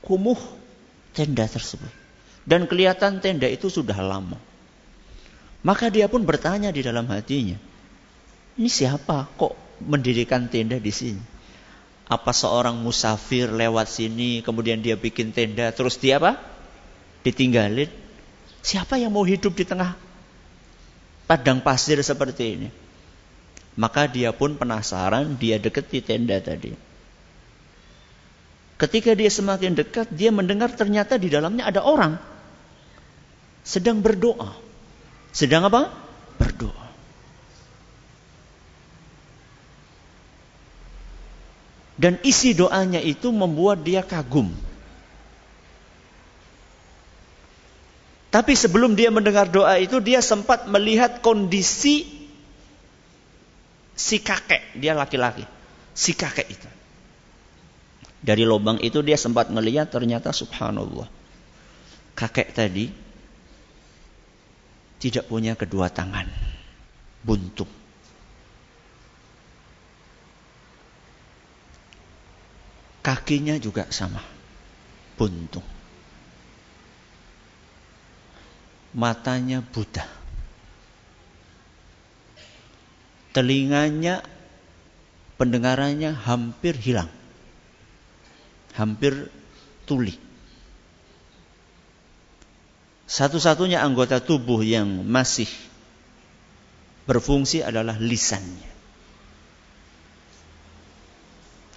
kumuh 0.00 0.38
tenda 1.12 1.44
tersebut. 1.44 1.90
Dan 2.46 2.70
kelihatan 2.70 3.18
tenda 3.18 3.50
itu 3.50 3.66
sudah 3.66 3.96
lama. 3.98 4.38
Maka 5.64 5.88
dia 5.88 6.06
pun 6.06 6.22
bertanya 6.22 6.68
di 6.70 6.84
dalam 6.84 7.08
hatinya, 7.08 7.56
ini 8.54 8.68
siapa 8.68 9.26
kok 9.34 9.56
mendirikan 9.80 10.46
tenda 10.46 10.76
di 10.76 10.92
sini? 10.92 11.33
Apa 12.04 12.36
seorang 12.36 12.76
musafir 12.76 13.48
lewat 13.48 13.88
sini, 13.88 14.44
kemudian 14.44 14.84
dia 14.84 14.94
bikin 14.94 15.32
tenda, 15.32 15.72
terus 15.72 15.96
dia 15.96 16.20
apa? 16.20 16.36
Ditinggalin. 17.24 17.88
Siapa 18.60 19.00
yang 19.00 19.12
mau 19.12 19.24
hidup 19.24 19.56
di 19.56 19.64
tengah 19.64 19.96
padang 21.24 21.64
pasir 21.64 22.00
seperti 22.04 22.44
ini? 22.44 22.68
Maka 23.74 24.06
dia 24.06 24.30
pun 24.36 24.54
penasaran, 24.54 25.34
dia 25.40 25.56
deketi 25.56 26.04
tenda 26.04 26.36
tadi. 26.38 26.76
Ketika 28.76 29.16
dia 29.16 29.30
semakin 29.32 29.72
dekat, 29.72 30.12
dia 30.12 30.28
mendengar 30.28 30.68
ternyata 30.76 31.16
di 31.16 31.32
dalamnya 31.32 31.70
ada 31.70 31.80
orang 31.80 32.20
sedang 33.64 34.04
berdoa. 34.04 34.52
Sedang 35.32 35.64
apa? 35.66 35.88
Berdoa. 36.36 36.83
Dan 41.94 42.18
isi 42.26 42.54
doanya 42.58 42.98
itu 42.98 43.30
membuat 43.30 43.86
dia 43.86 44.02
kagum. 44.02 44.50
Tapi 48.34 48.52
sebelum 48.58 48.98
dia 48.98 49.14
mendengar 49.14 49.46
doa 49.46 49.78
itu, 49.78 50.02
dia 50.02 50.18
sempat 50.18 50.66
melihat 50.66 51.22
kondisi 51.22 52.02
si 53.94 54.18
kakek. 54.18 54.74
Dia 54.74 54.98
laki-laki. 54.98 55.46
Si 55.94 56.18
kakek 56.18 56.48
itu. 56.50 56.68
Dari 58.24 58.42
lubang 58.42 58.82
itu 58.82 59.04
dia 59.06 59.14
sempat 59.14 59.54
melihat 59.54 59.86
ternyata 59.86 60.34
subhanallah. 60.34 61.06
Kakek 62.18 62.50
tadi 62.56 62.90
tidak 64.98 65.28
punya 65.28 65.52
kedua 65.52 65.92
tangan, 65.92 66.24
buntung. 67.20 67.83
Kakinya 73.04 73.60
juga 73.60 73.84
sama, 73.92 74.24
buntung. 75.20 75.66
Matanya 78.96 79.60
buta. 79.60 80.08
Telinganya, 83.36 84.24
pendengarannya 85.36 86.16
hampir 86.16 86.80
hilang. 86.80 87.12
Hampir 88.72 89.28
tuli. 89.84 90.16
Satu-satunya 93.04 93.84
anggota 93.84 94.16
tubuh 94.24 94.64
yang 94.64 95.04
masih 95.04 95.50
berfungsi 97.04 97.60
adalah 97.60 98.00
lisannya. 98.00 98.72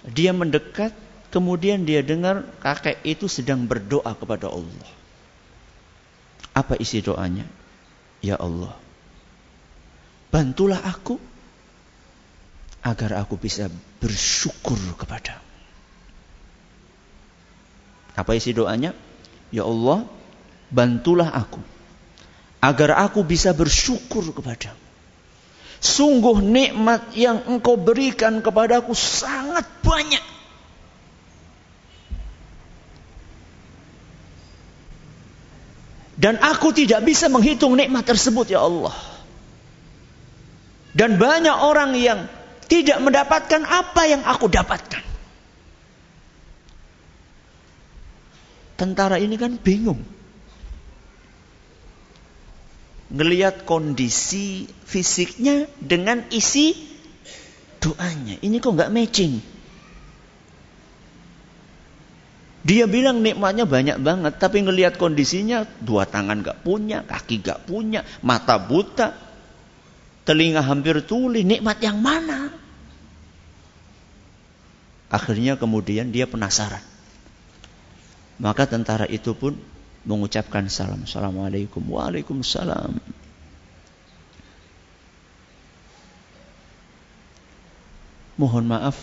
Dia 0.08 0.32
mendekat, 0.32 0.96
kemudian 1.28 1.84
dia 1.84 2.00
dengar 2.04 2.44
kakek 2.60 3.00
itu 3.04 3.28
sedang 3.28 3.64
berdoa 3.68 4.12
kepada 4.16 4.48
Allah. 4.48 4.90
Apa 6.56 6.74
isi 6.80 7.04
doanya? 7.04 7.46
Ya 8.18 8.34
Allah, 8.34 8.74
bantulah 10.34 10.82
aku 10.82 11.22
agar 12.82 13.22
aku 13.22 13.38
bisa 13.38 13.70
bersyukur 14.02 14.78
kepada. 14.98 15.38
Apa 18.18 18.34
isi 18.34 18.50
doanya? 18.50 18.90
Ya 19.54 19.62
Allah, 19.62 20.02
bantulah 20.74 21.30
aku 21.30 21.62
agar 22.58 22.98
aku 23.06 23.22
bisa 23.22 23.54
bersyukur 23.54 24.26
kepadamu. 24.34 24.88
Sungguh 25.78 26.42
nikmat 26.42 27.14
yang 27.14 27.46
engkau 27.46 27.78
berikan 27.78 28.42
kepadaku 28.42 28.98
sangat 28.98 29.62
banyak. 29.86 30.37
Dan 36.18 36.42
aku 36.42 36.74
tidak 36.74 37.06
bisa 37.06 37.30
menghitung 37.30 37.78
nikmat 37.78 38.02
tersebut 38.02 38.50
ya 38.50 38.66
Allah. 38.66 38.94
Dan 40.90 41.14
banyak 41.14 41.56
orang 41.62 41.94
yang 41.94 42.26
tidak 42.66 42.98
mendapatkan 42.98 43.62
apa 43.62 44.02
yang 44.10 44.26
aku 44.26 44.50
dapatkan. 44.50 45.06
Tentara 48.74 49.22
ini 49.22 49.38
kan 49.38 49.54
bingung. 49.62 50.18
ngelihat 53.08 53.64
kondisi 53.64 54.68
fisiknya 54.84 55.64
dengan 55.80 56.28
isi 56.28 56.76
doanya. 57.80 58.36
Ini 58.44 58.56
kok 58.60 58.76
nggak 58.76 58.92
matching? 58.92 59.40
Dia 62.68 62.84
bilang 62.84 63.24
nikmatnya 63.24 63.64
banyak 63.64 63.96
banget, 64.04 64.36
tapi 64.36 64.60
ngelihat 64.60 65.00
kondisinya 65.00 65.64
dua 65.80 66.04
tangan 66.04 66.44
gak 66.44 66.60
punya, 66.60 67.00
kaki 67.00 67.40
gak 67.40 67.64
punya, 67.64 68.04
mata 68.20 68.60
buta, 68.60 69.16
telinga 70.28 70.60
hampir 70.60 71.00
tuli. 71.00 71.48
Nikmat 71.48 71.80
yang 71.80 72.04
mana? 72.04 72.52
Akhirnya 75.08 75.56
kemudian 75.56 76.12
dia 76.12 76.28
penasaran. 76.28 76.84
Maka 78.36 78.68
tentara 78.68 79.08
itu 79.08 79.32
pun 79.32 79.56
mengucapkan 80.04 80.68
salam. 80.68 81.08
Assalamualaikum. 81.08 81.80
Waalaikumsalam. 81.88 83.00
Mohon 88.36 88.64
maaf, 88.70 89.00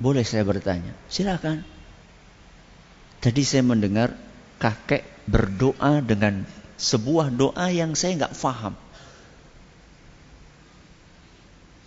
boleh 0.00 0.24
saya 0.24 0.42
bertanya? 0.42 0.96
Silakan. 1.12 1.77
Tadi 3.18 3.42
saya 3.42 3.66
mendengar 3.66 4.14
kakek 4.62 5.02
berdoa 5.26 5.98
dengan 5.98 6.46
sebuah 6.78 7.34
doa 7.34 7.66
yang 7.74 7.98
saya 7.98 8.14
nggak 8.14 8.34
faham. 8.38 8.78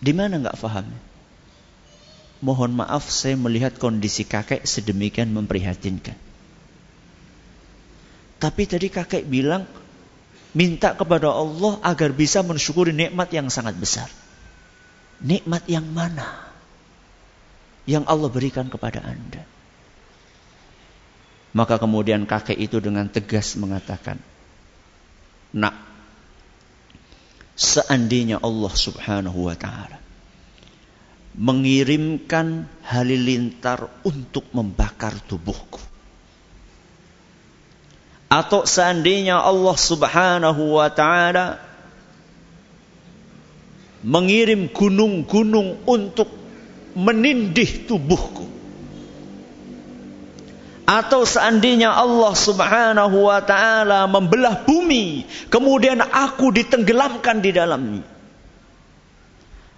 Di 0.02 0.12
mana 0.12 0.44
nggak 0.44 0.60
faham? 0.60 0.92
Mohon 2.42 2.84
maaf 2.84 3.08
saya 3.08 3.38
melihat 3.38 3.78
kondisi 3.78 4.26
kakek 4.26 4.66
sedemikian 4.66 5.32
memprihatinkan. 5.32 6.18
Tapi 8.42 8.64
tadi 8.66 8.90
kakek 8.90 9.30
bilang 9.30 9.70
minta 10.58 10.98
kepada 10.98 11.30
Allah 11.30 11.78
agar 11.86 12.10
bisa 12.12 12.42
mensyukuri 12.42 12.92
nikmat 12.92 13.30
yang 13.30 13.48
sangat 13.54 13.78
besar. 13.78 14.10
Nikmat 15.22 15.70
yang 15.70 15.86
mana? 15.86 16.50
Yang 17.86 18.04
Allah 18.10 18.30
berikan 18.34 18.68
kepada 18.74 19.06
Anda. 19.06 19.46
Maka 21.52 21.76
kemudian 21.76 22.24
kakek 22.24 22.56
itu 22.56 22.80
dengan 22.80 23.12
tegas 23.12 23.60
mengatakan, 23.60 24.16
Nak, 25.52 25.76
seandainya 27.60 28.40
Allah 28.40 28.72
subhanahu 28.72 29.52
wa 29.52 29.56
ta'ala 29.60 30.00
mengirimkan 31.36 32.68
halilintar 32.88 33.88
untuk 34.08 34.48
membakar 34.56 35.16
tubuhku. 35.28 35.80
Atau 38.32 38.64
seandainya 38.64 39.44
Allah 39.44 39.76
subhanahu 39.76 40.80
wa 40.80 40.88
ta'ala 40.88 41.60
mengirim 44.08 44.72
gunung-gunung 44.72 45.84
untuk 45.84 46.32
menindih 46.96 47.92
tubuhku 47.92 48.61
atau 50.92 51.24
seandainya 51.24 51.88
Allah 51.88 52.36
subhanahu 52.36 53.32
wa 53.32 53.40
ta'ala 53.40 54.12
membelah 54.12 54.68
bumi. 54.68 55.24
Kemudian 55.48 56.04
aku 56.04 56.52
ditenggelamkan 56.52 57.40
di 57.40 57.56
dalamnya. 57.56 58.04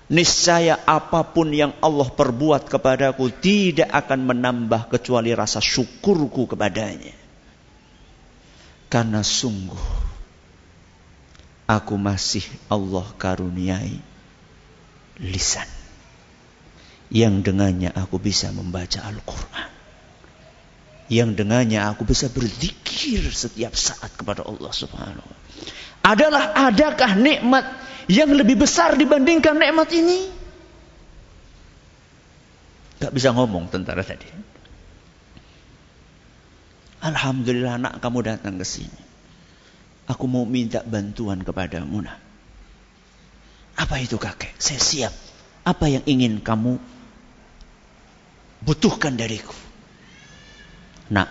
Niscaya 0.09 0.81
apa 0.89 1.21
pun 1.29 1.53
yang 1.53 1.77
Allah 1.85 2.09
perbuat 2.09 2.65
kepadaku 2.65 3.29
tidak 3.29 3.93
akan 3.93 4.25
menambah 4.25 4.89
kecuali 4.89 5.29
rasa 5.37 5.61
syukurku 5.61 6.49
kepadanya. 6.49 7.13
Karena 8.89 9.21
sungguh 9.21 9.85
aku 11.69 11.93
masih 11.97 12.45
Allah 12.69 13.05
karuniai 13.17 13.97
lisan 15.21 15.69
yang 17.13 17.45
dengannya 17.45 17.93
aku 17.93 18.17
bisa 18.17 18.49
membaca 18.53 19.01
Al-Quran 19.05 19.72
yang 21.11 21.35
dengannya 21.35 21.83
aku 21.83 22.07
bisa 22.07 22.31
berzikir 22.31 23.27
setiap 23.31 23.75
saat 23.75 24.13
kepada 24.15 24.47
Allah 24.47 24.71
Subhanahu 24.71 25.25
wa 25.25 25.37
adalah 26.03 26.51
adakah 26.67 27.15
nikmat 27.15 27.63
yang 28.11 28.35
lebih 28.35 28.59
besar 28.59 28.99
dibandingkan 28.99 29.55
nikmat 29.55 29.87
ini? 29.95 30.27
Gak 32.99 33.15
bisa 33.15 33.31
ngomong 33.31 33.71
tentara 33.71 34.03
tadi. 34.03 34.27
Alhamdulillah 37.03 37.79
nak 37.79 37.93
kamu 38.03 38.19
datang 38.23 38.59
ke 38.59 38.67
sini. 38.67 39.01
Aku 40.07 40.27
mau 40.27 40.43
minta 40.43 40.83
bantuan 40.83 41.39
kepadamu 41.39 42.03
nak. 42.03 42.19
Apa 43.79 44.03
itu 44.03 44.19
kakek? 44.19 44.51
Saya 44.59 44.79
siap. 44.79 45.13
Apa 45.63 45.87
yang 45.87 46.03
ingin 46.03 46.43
kamu 46.43 46.75
butuhkan 48.63 49.15
dariku? 49.15 49.55
Nak, 51.11 51.27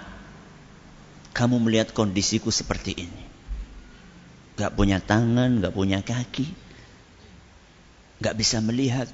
kamu 1.32 1.56
melihat 1.64 1.96
kondisiku 1.96 2.52
seperti 2.52 3.08
ini. 3.08 3.22
Gak 4.60 4.76
punya 4.76 5.00
tangan, 5.00 5.64
gak 5.64 5.72
punya 5.72 6.04
kaki. 6.04 6.44
Gak 8.20 8.36
bisa 8.36 8.60
melihat. 8.60 9.08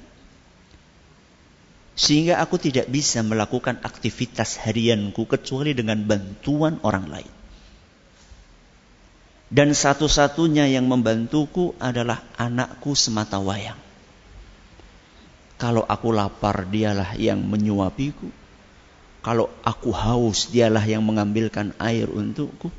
Sehingga 1.99 2.39
aku 2.39 2.59
tidak 2.59 2.87
bisa 2.87 3.23
melakukan 3.23 3.79
aktivitas 3.83 4.59
harianku 4.59 5.27
kecuali 5.27 5.75
dengan 5.75 5.99
bantuan 6.03 6.79
orang 6.83 7.07
lain. 7.07 7.33
Dan 9.49 9.73
satu-satunya 9.73 10.69
yang 10.69 10.85
membantuku 10.85 11.73
adalah 11.81 12.21
anakku 12.37 12.93
semata 12.93 13.41
wayang. 13.41 13.79
Kalau 15.59 15.83
aku 15.83 16.13
lapar, 16.15 16.69
dialah 16.69 17.17
yang 17.19 17.43
menyuapiku. 17.43 18.38
Kalau 19.29 19.45
aku 19.61 19.93
haus, 19.93 20.49
dialah 20.49 20.81
yang 20.89 21.05
mengambilkan 21.05 21.77
air 21.77 22.09
untukku. 22.09 22.73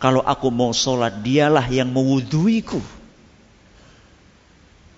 Kalau 0.00 0.24
aku 0.24 0.48
mau 0.48 0.72
sholat, 0.72 1.20
dialah 1.20 1.68
yang 1.68 1.92
mewuduiku. 1.92 2.80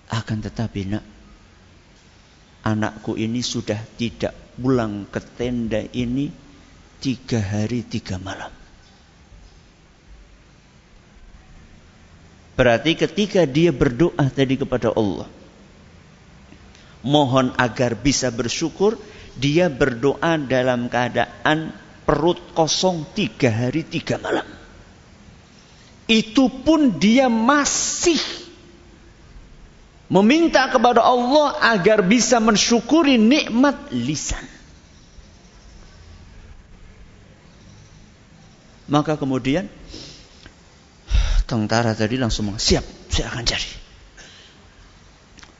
Akan 0.07 0.39
tetapi 0.39 0.95
nak, 0.95 1.03
anakku 2.63 3.19
ini 3.19 3.43
sudah 3.43 3.83
tidak 3.99 4.31
pulang 4.55 5.11
ke 5.11 5.19
tenda 5.19 5.83
ini 5.91 6.31
tiga 7.03 7.43
hari 7.43 7.83
tiga 7.83 8.15
malam. 8.15 8.55
Berarti 12.55 12.95
ketika 12.95 13.43
dia 13.43 13.75
berdoa 13.75 14.23
tadi 14.31 14.55
kepada 14.55 14.95
Allah, 14.95 15.27
mohon 17.03 17.51
agar 17.59 17.99
bisa 17.99 18.31
bersyukur, 18.31 18.95
dia 19.39 19.71
berdoa 19.71 20.35
dalam 20.43 20.91
keadaan 20.91 21.71
perut 22.03 22.37
kosong 22.51 23.07
tiga 23.15 23.47
hari 23.47 23.87
tiga 23.87 24.19
malam. 24.19 24.45
Itu 26.09 26.51
pun 26.51 26.99
dia 26.99 27.31
masih 27.31 28.19
meminta 30.09 30.67
kepada 30.67 31.05
Allah 31.05 31.55
agar 31.71 32.03
bisa 32.03 32.41
mensyukuri 32.41 33.15
nikmat 33.15 33.93
lisan. 33.93 34.41
Maka 38.89 39.21
kemudian 39.21 39.69
tentara 41.45 41.93
tadi 41.93 42.17
langsung 42.17 42.49
siap, 42.57 42.81
saya 43.13 43.29
akan 43.29 43.45
cari. 43.45 43.71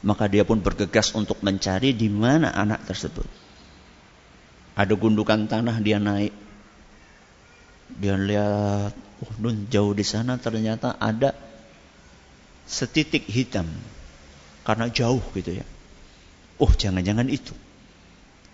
Maka 0.02 0.26
dia 0.26 0.42
pun 0.42 0.58
bergegas 0.58 1.14
untuk 1.14 1.38
mencari 1.46 1.94
di 1.94 2.10
mana 2.10 2.50
anak 2.50 2.90
tersebut. 2.90 3.49
Ada 4.80 4.96
gundukan 4.96 5.52
tanah 5.52 5.84
dia 5.84 6.00
naik. 6.00 6.32
Dia 8.00 8.16
lihat, 8.16 8.96
oh 8.96 9.34
nun 9.44 9.68
jauh 9.68 9.92
di 9.92 10.08
sana 10.08 10.40
ternyata 10.40 10.96
ada 10.96 11.36
setitik 12.64 13.28
hitam. 13.28 13.68
Karena 14.64 14.88
jauh 14.88 15.20
gitu 15.36 15.52
ya. 15.52 15.68
Oh 16.64 16.72
jangan-jangan 16.72 17.28
itu. 17.28 17.52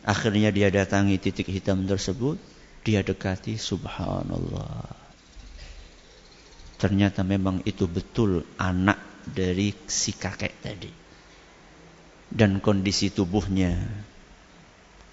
Akhirnya 0.02 0.50
dia 0.50 0.74
datangi 0.74 1.22
titik 1.22 1.46
hitam 1.46 1.86
tersebut. 1.86 2.42
Dia 2.82 3.06
dekati 3.06 3.62
subhanallah. 3.62 4.98
Ternyata 6.82 7.22
memang 7.22 7.62
itu 7.70 7.86
betul 7.86 8.42
anak 8.58 8.98
dari 9.30 9.78
si 9.86 10.18
kakek 10.18 10.54
tadi. 10.58 10.90
Dan 12.34 12.58
kondisi 12.66 13.14
tubuhnya 13.14 13.78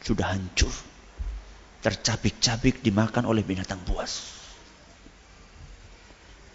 sudah 0.00 0.32
hancur 0.32 0.91
tercabik-cabik 1.82 2.80
dimakan 2.80 3.26
oleh 3.26 3.42
binatang 3.42 3.82
buas. 3.82 4.30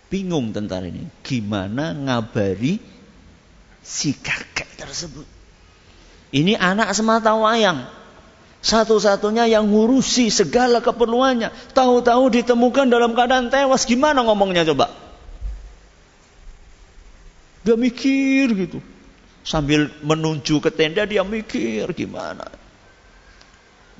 Bingung 0.08 0.56
tentara 0.56 0.88
ini, 0.88 1.04
gimana 1.20 1.92
ngabari 1.92 2.80
si 3.84 4.16
kakek 4.16 4.80
tersebut. 4.80 5.28
Ini 6.32 6.56
anak 6.56 6.96
semata 6.96 7.36
wayang. 7.36 7.88
Satu-satunya 8.64 9.48
yang 9.48 9.68
ngurusi 9.68 10.32
segala 10.32 10.84
keperluannya. 10.84 11.52
Tahu-tahu 11.72 12.24
ditemukan 12.42 12.92
dalam 12.92 13.16
keadaan 13.16 13.48
tewas. 13.48 13.88
Gimana 13.88 14.24
ngomongnya 14.28 14.68
coba? 14.68 14.92
Dia 17.64 17.76
mikir 17.80 18.52
gitu. 18.56 18.80
Sambil 19.48 19.88
menuju 20.04 20.60
ke 20.60 20.68
tenda 20.72 21.08
dia 21.08 21.24
mikir 21.24 21.88
gimana. 21.96 22.48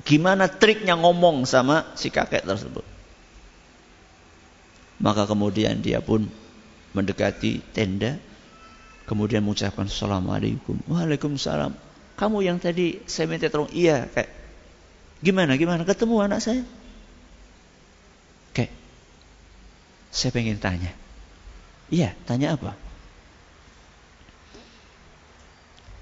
Gimana 0.06 0.46
triknya 0.46 0.94
ngomong 0.94 1.48
sama 1.48 1.88
si 1.98 2.12
kakek 2.12 2.46
tersebut. 2.46 2.86
Maka 4.98 5.26
kemudian 5.30 5.78
dia 5.78 6.02
pun 6.02 6.26
mendekati 6.94 7.62
tenda. 7.70 8.18
Kemudian 9.08 9.40
mengucapkan 9.40 9.88
Assalamualaikum. 9.88 10.76
Waalaikumsalam. 10.84 11.72
Kamu 12.18 12.38
yang 12.44 12.58
tadi 12.60 13.00
saya 13.08 13.30
minta 13.30 13.48
tolong. 13.48 13.70
Iya 13.72 14.10
kayak. 14.10 14.30
Gimana, 15.18 15.58
gimana 15.58 15.82
ketemu 15.82 16.14
anak 16.22 16.38
saya? 16.42 16.62
Kayak. 18.54 18.74
Saya 20.14 20.30
pengen 20.30 20.58
tanya. 20.62 20.92
Iya, 21.88 22.12
tanya 22.28 22.54
apa? 22.54 22.76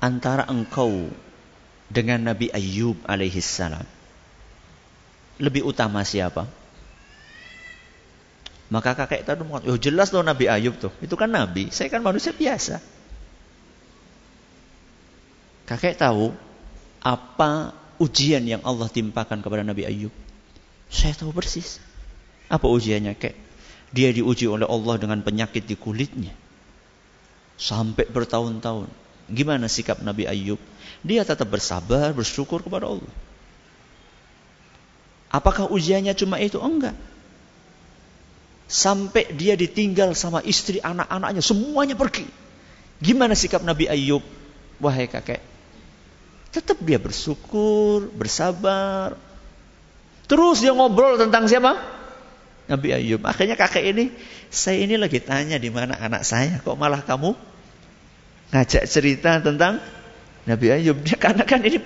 Antara 0.03 0.45
engkau 0.51 1.09
dengan 1.87 2.23
Nabi 2.33 2.51
Ayub 2.51 2.99
alaihi 3.07 3.39
salam 3.39 3.87
lebih 5.37 5.69
utama 5.69 6.01
siapa? 6.01 6.49
Maka 8.67 8.99
kakek 8.99 9.23
tadi 9.23 9.47
mengatakan, 9.47 9.71
oh 9.71 9.79
jelas 9.79 10.11
loh 10.11 10.27
Nabi 10.27 10.51
Ayub 10.51 10.75
tuh. 10.75 10.91
Itu 10.99 11.15
kan 11.15 11.31
Nabi, 11.31 11.71
saya 11.71 11.87
kan 11.87 12.03
manusia 12.03 12.35
biasa. 12.35 12.83
Kakek 15.67 15.99
tahu 15.99 16.35
apa 17.03 17.75
ujian 18.03 18.43
yang 18.43 18.63
Allah 18.67 18.91
timpakan 18.91 19.39
kepada 19.39 19.63
Nabi 19.63 19.87
Ayub. 19.87 20.15
Saya 20.91 21.15
tahu 21.15 21.31
persis. 21.31 21.79
Apa 22.51 22.67
ujiannya 22.67 23.15
kek? 23.15 23.35
Dia 23.95 24.11
diuji 24.11 24.51
oleh 24.51 24.67
Allah 24.67 24.99
dengan 24.99 25.23
penyakit 25.23 25.63
di 25.63 25.79
kulitnya. 25.79 26.35
Sampai 27.55 28.11
bertahun-tahun. 28.11 28.91
Gimana 29.27 29.67
sikap 29.67 29.99
Nabi 30.03 30.31
Ayub? 30.31 30.59
Dia 31.03 31.27
tetap 31.27 31.51
bersabar, 31.51 32.15
bersyukur 32.15 32.63
kepada 32.63 32.87
Allah. 32.87 33.15
Apakah 35.31 35.67
ujiannya 35.69 36.15
cuma 36.15 36.39
itu? 36.39 36.63
Enggak. 36.63 36.95
Sampai 38.67 39.31
dia 39.35 39.59
ditinggal 39.59 40.15
sama 40.15 40.43
istri 40.47 40.79
anak-anaknya. 40.79 41.43
Semuanya 41.43 41.99
pergi. 41.99 42.27
Gimana 43.03 43.35
sikap 43.35 43.63
Nabi 43.67 43.91
Ayub? 43.91 44.23
Wahai 44.79 45.11
kakek. 45.11 45.43
Tetap 46.55 46.79
dia 46.81 46.97
bersyukur, 46.97 48.09
bersabar. 48.15 49.19
Terus 50.27 50.63
dia 50.63 50.73
ngobrol 50.75 51.19
tentang 51.19 51.51
siapa? 51.51 51.79
Nabi 52.67 52.95
Ayub. 52.95 53.23
Akhirnya 53.23 53.55
kakek 53.59 53.85
ini, 53.95 54.11
saya 54.51 54.83
ini 54.83 54.99
lagi 54.99 55.23
tanya 55.23 55.59
di 55.59 55.71
mana 55.71 55.99
anak 55.99 56.27
saya. 56.27 56.59
Kok 56.63 56.79
malah 56.79 57.03
kamu 57.03 57.56
ngajak 58.57 58.89
cerita 58.89 59.45
tentang 59.45 59.85
Nabi 60.49 60.73
Ayub? 60.73 60.97
Dia 61.05 61.21
karena 61.25 61.45
kan 61.45 61.61
ini 61.61 61.77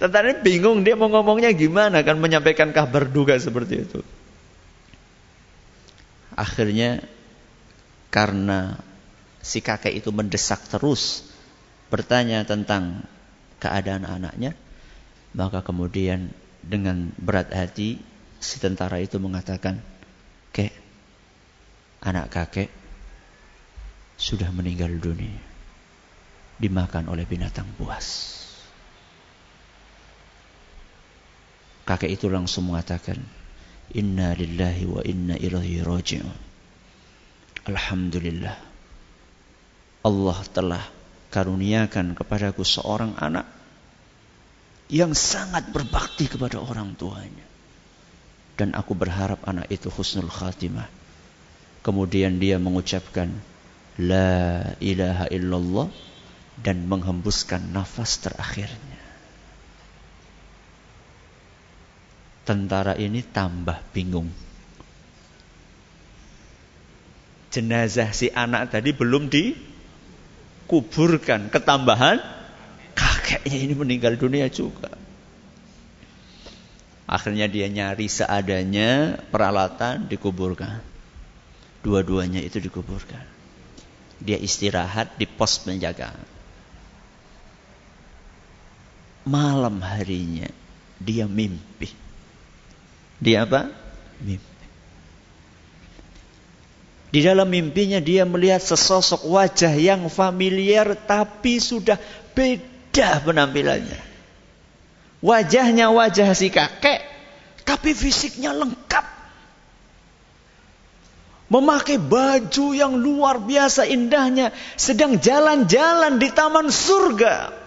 Tentara 0.00 0.32
ini 0.32 0.40
bingung 0.40 0.82
dia 0.82 0.96
mau 0.96 1.12
ngomongnya 1.12 1.52
gimana 1.52 2.00
kan 2.02 2.16
menyampaikan 2.18 2.72
kabar 2.72 3.06
duga 3.06 3.36
seperti 3.36 3.86
itu. 3.86 4.00
Akhirnya 6.32 7.04
karena 8.08 8.80
si 9.44 9.60
kakek 9.60 9.92
itu 9.92 10.10
mendesak 10.10 10.64
terus 10.66 11.28
bertanya 11.92 12.42
tentang 12.42 13.04
keadaan 13.62 14.08
anaknya, 14.08 14.56
maka 15.36 15.62
kemudian 15.62 16.34
dengan 16.64 17.14
berat 17.20 17.52
hati 17.54 18.00
si 18.42 18.58
tentara 18.58 18.98
itu 18.98 19.22
mengatakan, 19.22 19.78
"Kek, 20.50 20.72
anak 22.02 22.26
kakek 22.32 22.74
sudah 24.18 24.50
meninggal 24.50 24.90
dunia, 24.98 25.51
dimakan 26.62 27.10
oleh 27.10 27.26
binatang 27.26 27.66
buas." 27.74 28.38
Kakek 31.82 32.14
itu 32.14 32.30
langsung 32.30 32.70
mengatakan, 32.70 33.18
Inna 33.92 34.32
lillahi 34.38 34.86
wa 34.86 35.02
inna 35.02 35.34
ilaihi 35.36 35.82
raji'un. 35.82 36.38
Alhamdulillah. 37.66 38.56
Allah 40.02 40.38
telah 40.50 40.84
karuniakan 41.28 42.14
kepadaku 42.16 42.62
seorang 42.62 43.18
anak 43.18 43.46
yang 44.88 45.12
sangat 45.12 45.70
berbakti 45.74 46.30
kepada 46.30 46.62
orang 46.62 46.94
tuanya. 46.94 47.46
Dan 48.56 48.78
aku 48.78 48.94
berharap 48.94 49.42
anak 49.44 49.66
itu 49.68 49.90
husnul 49.90 50.30
khatimah. 50.30 50.86
Kemudian 51.82 52.38
dia 52.38 52.62
mengucapkan 52.62 53.28
La 53.98 54.72
ilaha 54.80 55.28
illallah 55.28 55.90
dan 56.62 56.86
menghembuskan 56.86 57.74
nafas 57.74 58.22
terakhirnya. 58.22 59.02
tentara 62.42 62.98
ini 62.98 63.22
tambah 63.22 63.78
bingung. 63.94 64.26
Jenazah 67.52 68.16
si 68.16 68.32
anak 68.32 68.72
tadi 68.72 68.96
belum 68.96 69.28
dikuburkan. 69.28 71.52
Ketambahan 71.52 72.16
kakeknya 72.96 73.58
ini 73.60 73.76
meninggal 73.76 74.16
dunia 74.16 74.48
juga. 74.48 74.88
Akhirnya 77.04 77.44
dia 77.44 77.68
nyari 77.68 78.08
seadanya 78.08 79.20
peralatan 79.28 80.08
dikuburkan. 80.08 80.80
Dua-duanya 81.84 82.40
itu 82.40 82.56
dikuburkan. 82.56 83.20
Dia 84.22 84.38
istirahat 84.38 85.18
di 85.18 85.26
pos 85.28 85.58
penjagaan. 85.60 86.31
Malam 89.22 89.78
harinya 89.82 90.50
dia 90.98 91.30
mimpi 91.30 92.02
dia 93.22 93.46
apa? 93.46 93.70
Mimpi. 94.18 94.50
Di 97.14 97.20
dalam 97.22 97.46
mimpinya 97.46 98.02
dia 98.02 98.26
melihat 98.26 98.58
sesosok 98.58 99.30
wajah 99.30 99.70
yang 99.78 100.10
familiar 100.10 100.98
tapi 100.98 101.62
sudah 101.62 102.02
beda 102.34 103.22
penampilannya. 103.22 104.10
Wajahnya 105.22 105.94
wajah 105.94 106.34
si 106.34 106.50
kakek 106.50 107.06
tapi 107.62 107.94
fisiknya 107.94 108.50
lengkap. 108.50 109.06
Memakai 111.52 112.00
baju 112.00 112.66
yang 112.74 112.96
luar 112.96 113.38
biasa 113.38 113.86
indahnya 113.86 114.50
sedang 114.74 115.20
jalan-jalan 115.20 116.18
di 116.18 116.32
taman 116.32 116.72
surga. 116.72 117.61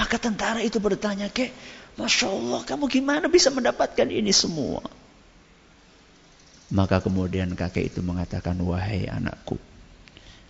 Maka 0.00 0.16
tentara 0.16 0.64
itu 0.64 0.80
bertanya, 0.80 1.28
"Kek, 1.28 1.52
Masya 2.00 2.32
Allah, 2.32 2.64
kamu 2.64 2.88
gimana 2.88 3.28
bisa 3.28 3.52
mendapatkan 3.52 4.08
ini 4.08 4.32
semua? 4.32 4.80
Maka 6.72 7.04
kemudian 7.04 7.52
kakek 7.52 7.92
itu 7.92 8.00
mengatakan, 8.00 8.56
wahai 8.64 9.04
anakku, 9.10 9.60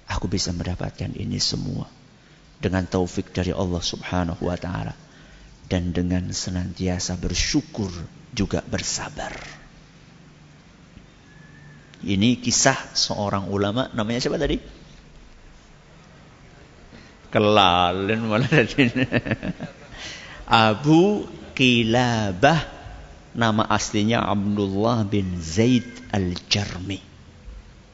aku 0.06 0.26
bisa 0.30 0.54
mendapatkan 0.54 1.10
ini 1.16 1.42
semua 1.42 1.90
dengan 2.60 2.84
taufik 2.84 3.34
dari 3.34 3.50
Allah 3.50 3.80
subhanahu 3.80 4.46
wa 4.46 4.54
ta'ala. 4.54 4.94
Dan 5.70 5.94
dengan 5.94 6.26
senantiasa 6.34 7.14
bersyukur 7.14 7.88
juga 8.34 8.58
bersabar. 8.66 9.30
Ini 12.02 12.42
kisah 12.42 12.90
seorang 12.90 13.46
ulama, 13.46 13.86
namanya 13.94 14.18
siapa 14.18 14.34
tadi? 14.34 14.58
Kelalen 17.30 18.26
malah. 18.26 18.50
Abu 20.50 21.30
Kilabah 21.54 22.60
nama 23.34 23.62
aslinya 23.70 24.26
Abdullah 24.26 25.06
bin 25.06 25.38
Zaid 25.38 25.86
al-Jarmi. 26.10 26.98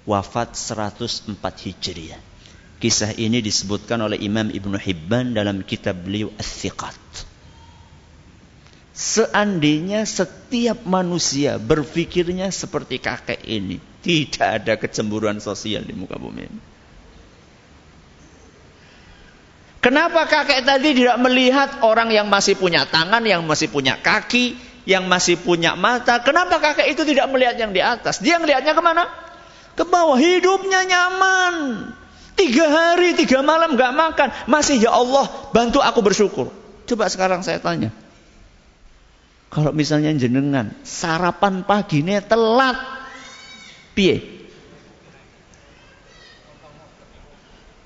Wafat 0.08 0.56
104 0.56 1.36
Hijriah. 1.36 2.22
Kisah 2.76 3.16
ini 3.16 3.40
disebutkan 3.40 4.00
oleh 4.04 4.20
Imam 4.20 4.52
Ibn 4.52 4.76
Hibban 4.76 5.32
dalam 5.32 5.64
kitab 5.64 6.04
beliau 6.04 6.28
Al-Thiqat. 6.36 6.96
Seandainya 8.96 10.08
setiap 10.08 10.88
manusia 10.88 11.60
berpikirnya 11.60 12.48
seperti 12.48 12.96
kakek 12.96 13.44
ini, 13.44 13.76
tidak 14.00 14.48
ada 14.62 14.74
kecemburuan 14.80 15.36
sosial 15.36 15.84
di 15.84 15.92
muka 15.92 16.16
bumi 16.16 16.48
ini. 16.48 16.75
Kenapa 19.86 20.26
kakek 20.26 20.66
tadi 20.66 20.98
tidak 20.98 21.14
melihat 21.22 21.78
orang 21.86 22.10
yang 22.10 22.26
masih 22.26 22.58
punya 22.58 22.82
tangan, 22.90 23.22
yang 23.22 23.46
masih 23.46 23.70
punya 23.70 23.94
kaki, 23.94 24.58
yang 24.82 25.06
masih 25.06 25.38
punya 25.38 25.78
mata? 25.78 26.18
Kenapa 26.26 26.58
kakek 26.58 26.90
itu 26.90 27.06
tidak 27.06 27.30
melihat 27.30 27.54
yang 27.54 27.70
di 27.70 27.78
atas? 27.78 28.18
Dia 28.18 28.42
melihatnya 28.42 28.74
ke 28.74 28.82
mana? 28.82 29.06
Ke 29.78 29.86
bawah. 29.86 30.18
Hidupnya 30.18 30.82
nyaman. 30.90 31.54
Tiga 32.34 32.66
hari, 32.66 33.14
tiga 33.14 33.46
malam 33.46 33.78
gak 33.78 33.94
makan. 33.94 34.28
Masih 34.50 34.82
ya 34.82 34.90
Allah, 34.90 35.30
bantu 35.54 35.78
aku 35.78 36.02
bersyukur. 36.02 36.50
Coba 36.90 37.06
sekarang 37.06 37.46
saya 37.46 37.62
tanya. 37.62 37.94
Kalau 39.54 39.70
misalnya 39.70 40.10
jenengan, 40.18 40.74
sarapan 40.82 41.62
paginya 41.62 42.18
telat. 42.26 42.74
Piye? 43.94 44.50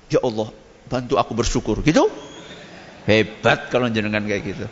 Ya 0.09 0.17
Allah, 0.25 0.49
bantu 0.91 1.15
aku 1.15 1.31
bersyukur. 1.31 1.79
Gitu? 1.79 2.11
Hebat 3.07 3.71
kalau 3.71 3.87
jenengan 3.87 4.27
kayak 4.27 4.43
gitu. 4.43 4.67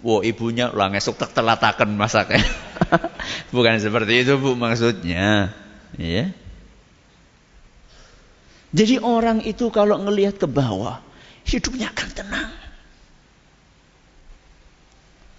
Wow, 0.00 0.24
ibunya 0.24 0.72
lah 0.72 0.88
ngesuk 0.92 1.16
tak 1.16 1.32
telatakan 1.36 1.88
masaknya. 1.92 2.40
Bukan 3.54 3.76
seperti 3.80 4.24
itu 4.24 4.36
bu 4.40 4.56
maksudnya. 4.56 5.52
Ya. 6.00 6.32
Jadi 8.72 8.96
orang 9.02 9.44
itu 9.44 9.68
kalau 9.68 10.00
ngelihat 10.00 10.40
ke 10.40 10.48
bawah, 10.48 11.04
hidupnya 11.44 11.92
akan 11.92 12.08
tenang. 12.16 12.52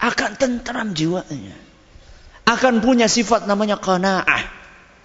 Akan 0.01 0.31
tentram 0.37 0.93
jiwanya. 0.93 1.57
Akan 2.45 2.85
punya 2.85 3.09
sifat 3.09 3.49
namanya 3.49 3.81
qanaah. 3.81 4.43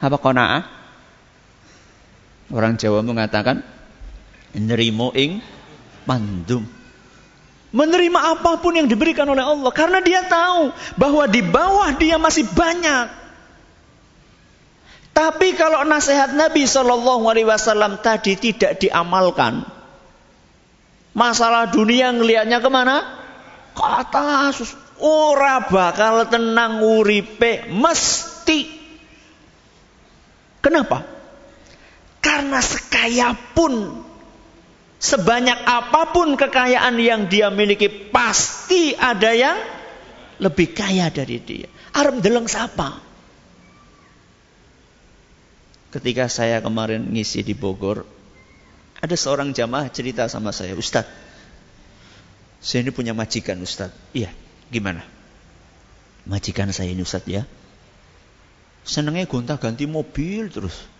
Apa 0.03 0.17
qanaah? 0.21 0.76
Orang 2.51 2.79
Jawa 2.79 3.03
mengatakan 3.03 3.67
nerimo 4.55 5.11
ing 5.15 5.43
mandum 6.07 6.77
menerima 7.77 8.21
apa 8.39 8.57
pun 8.57 8.73
yang 8.73 8.89
diberikan 8.89 9.29
oleh 9.29 9.45
Allah 9.45 9.69
karena 9.69 10.01
dia 10.01 10.25
tahu 10.25 10.73
bahwa 10.97 11.29
di 11.29 11.45
bawah 11.45 11.93
dia 11.93 12.17
masih 12.17 12.49
banyak. 12.49 13.29
Tapi 15.17 15.57
kalau 15.57 15.85
nasihat 15.89 16.33
Nabi 16.37 16.69
Shallallahu 16.69 17.25
Alaihi 17.29 17.49
Wasallam 17.49 18.01
tadi 18.05 18.37
tidak 18.37 18.81
diamalkan, 18.81 19.65
masalah 21.17 21.73
dunia 21.73 22.13
ngelihatnya 22.13 22.61
ke 22.61 22.69
mana? 22.69 22.97
Ke 23.73 23.85
atas. 23.85 24.77
Ora 25.01 25.65
bakal 25.69 26.29
tenang 26.29 26.85
uripe 26.85 27.69
mesti. 27.69 28.77
Kenapa? 30.61 31.16
Karena 32.27 32.59
sekaya 32.59 33.39
pun 33.55 34.03
Sebanyak 34.97 35.61
apa 35.69 36.11
pun 36.17 36.41
kekayaan 36.41 36.97
yang 36.97 37.29
dia 37.29 37.53
miliki, 37.53 37.87
pasti 38.09 38.97
ada 38.97 39.37
yang 39.37 39.61
lebih 40.41 40.73
kaya 40.73 41.13
dari 41.13 41.37
dia. 41.37 41.69
Arab 41.93 42.25
deleng 42.25 42.49
siapa? 42.49 43.05
Ketika 45.93 46.29
saya 46.33 46.65
kemarin 46.65 47.13
ngisi 47.13 47.45
di 47.45 47.53
Bogor, 47.53 48.09
ada 48.97 49.17
seorang 49.17 49.53
jamaah 49.53 49.93
cerita 49.93 50.25
sama 50.33 50.51
saya, 50.51 50.73
Ustadz, 50.73 51.13
saya 52.59 52.81
ini 52.81 52.91
punya 52.91 53.13
majikan 53.13 53.61
Ustadz. 53.61 54.17
Iya, 54.17 54.33
gimana? 54.73 55.05
Majikan 56.25 56.73
saya 56.73 56.89
ini 56.89 57.05
Ustadz 57.05 57.29
ya. 57.29 57.45
Senangnya 58.83 59.29
gonta 59.29 59.61
ganti 59.61 59.85
mobil 59.85 60.49
terus. 60.49 60.96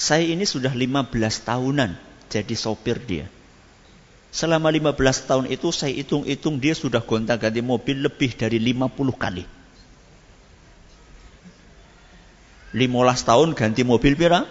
Saya 0.00 0.24
ini 0.24 0.48
sudah 0.48 0.72
15 0.72 1.12
tahunan 1.44 1.92
jadi 2.32 2.54
sopir 2.56 2.96
dia. 3.04 3.28
Selama 4.32 4.72
15 4.72 4.96
tahun 5.28 5.44
itu 5.52 5.68
saya 5.76 5.92
hitung-hitung 5.92 6.56
dia 6.56 6.72
sudah 6.72 7.04
gonta-ganti 7.04 7.60
mobil 7.60 8.00
lebih 8.00 8.32
dari 8.32 8.56
50 8.56 8.96
kali. 9.12 9.44
15 12.72 13.28
tahun 13.28 13.48
ganti 13.52 13.84
mobil 13.84 14.16
pira? 14.16 14.48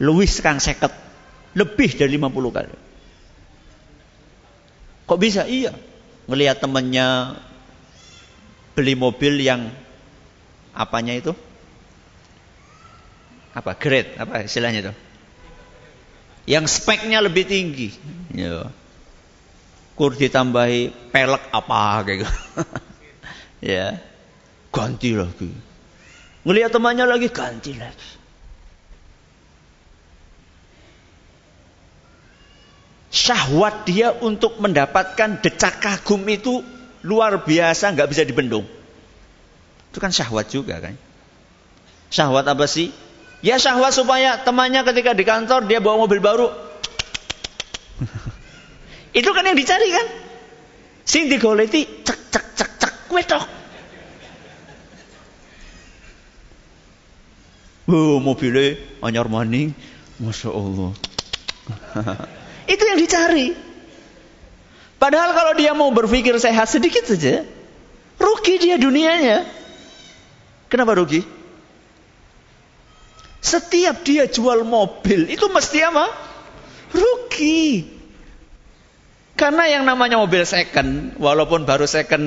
Luwih 0.00 0.30
sekang 0.30 0.64
seket. 0.64 0.94
Lebih 1.52 2.00
dari 2.00 2.16
50 2.16 2.56
kali. 2.56 2.72
Kok 5.04 5.20
bisa? 5.20 5.44
Iya. 5.44 5.76
Ngelihat 6.24 6.64
temannya 6.64 7.36
beli 8.72 8.96
mobil 8.96 9.44
yang 9.44 9.68
apanya 10.72 11.12
itu? 11.12 11.36
Apa 13.56 13.72
grade 13.72 14.20
apa 14.20 14.44
istilahnya 14.44 14.80
itu? 14.84 14.94
Yang 16.44 16.76
speknya 16.76 17.24
lebih 17.24 17.48
tinggi. 17.48 17.96
Ya 18.36 18.68
kur 19.96 20.12
ditambahi 20.12 21.10
pelek 21.10 21.44
apa 21.50 22.04
kayak 22.04 22.18
gitu. 22.22 22.34
Ya. 23.64 23.98
Ganti 24.68 25.16
lagi. 25.16 25.48
Ngelihat 26.44 26.68
temannya 26.68 27.08
lagi 27.08 27.32
ganti 27.32 27.72
lagi. 27.72 28.08
Syahwat 33.08 33.88
dia 33.88 34.12
untuk 34.12 34.60
mendapatkan 34.60 35.40
decak 35.40 35.80
kagum 35.80 36.20
itu 36.28 36.60
luar 37.00 37.48
biasa 37.48 37.96
nggak 37.96 38.12
bisa 38.12 38.22
dibendung. 38.28 38.68
Itu 39.88 39.98
kan 40.04 40.12
syahwat 40.12 40.52
juga 40.52 40.76
kan? 40.84 41.00
Syahwat 42.12 42.44
apa 42.44 42.68
sih 42.68 42.92
Ya 43.46 43.62
syahwat 43.62 43.94
supaya 43.94 44.42
temannya 44.42 44.82
ketika 44.82 45.14
di 45.14 45.22
kantor 45.22 45.70
dia 45.70 45.78
bawa 45.78 46.02
mobil 46.02 46.18
baru. 46.18 46.50
Itu 49.14 49.30
kan 49.30 49.46
yang 49.46 49.54
dicari 49.54 49.86
kan? 49.94 50.06
Sing 51.06 51.30
digoleti 51.30 51.86
cek 51.86 52.20
cek 52.26 52.46
cek 52.58 52.70
cek 52.82 52.94
wedok. 53.14 53.46
Oh, 57.86 58.18
mobilnya 58.18 58.82
anyar 58.98 59.30
maning. 59.30 59.70
Masya 60.18 60.50
Allah. 60.50 60.90
Itu 62.74 62.82
yang 62.82 62.98
dicari. 62.98 63.54
Padahal 64.98 65.38
kalau 65.38 65.52
dia 65.54 65.70
mau 65.70 65.94
berpikir 65.94 66.34
sehat 66.42 66.66
sedikit 66.66 67.06
saja, 67.06 67.46
rugi 68.18 68.58
dia 68.58 68.74
dunianya. 68.74 69.46
Kenapa 70.66 70.98
rugi? 70.98 71.35
Setiap 73.40 74.02
dia 74.02 74.26
jual 74.26 74.66
mobil 74.66 75.30
itu 75.30 75.46
mesti 75.46 75.78
apa? 75.86 76.06
Rugi. 76.90 77.86
Karena 79.36 79.68
yang 79.68 79.84
namanya 79.84 80.16
mobil 80.16 80.48
second, 80.48 81.12
walaupun 81.20 81.68
baru 81.68 81.84
second 81.84 82.24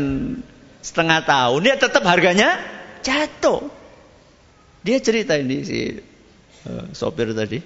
setengah 0.85 1.25
tahun, 1.25 1.59
dia 1.65 1.75
tetap 1.75 2.05
harganya 2.05 2.61
jatuh. 3.01 3.65
Dia 4.85 5.01
cerita 5.01 5.35
ini 5.35 5.57
si 5.65 5.79
uh, 6.69 6.85
sopir 6.93 7.33
tadi. 7.33 7.59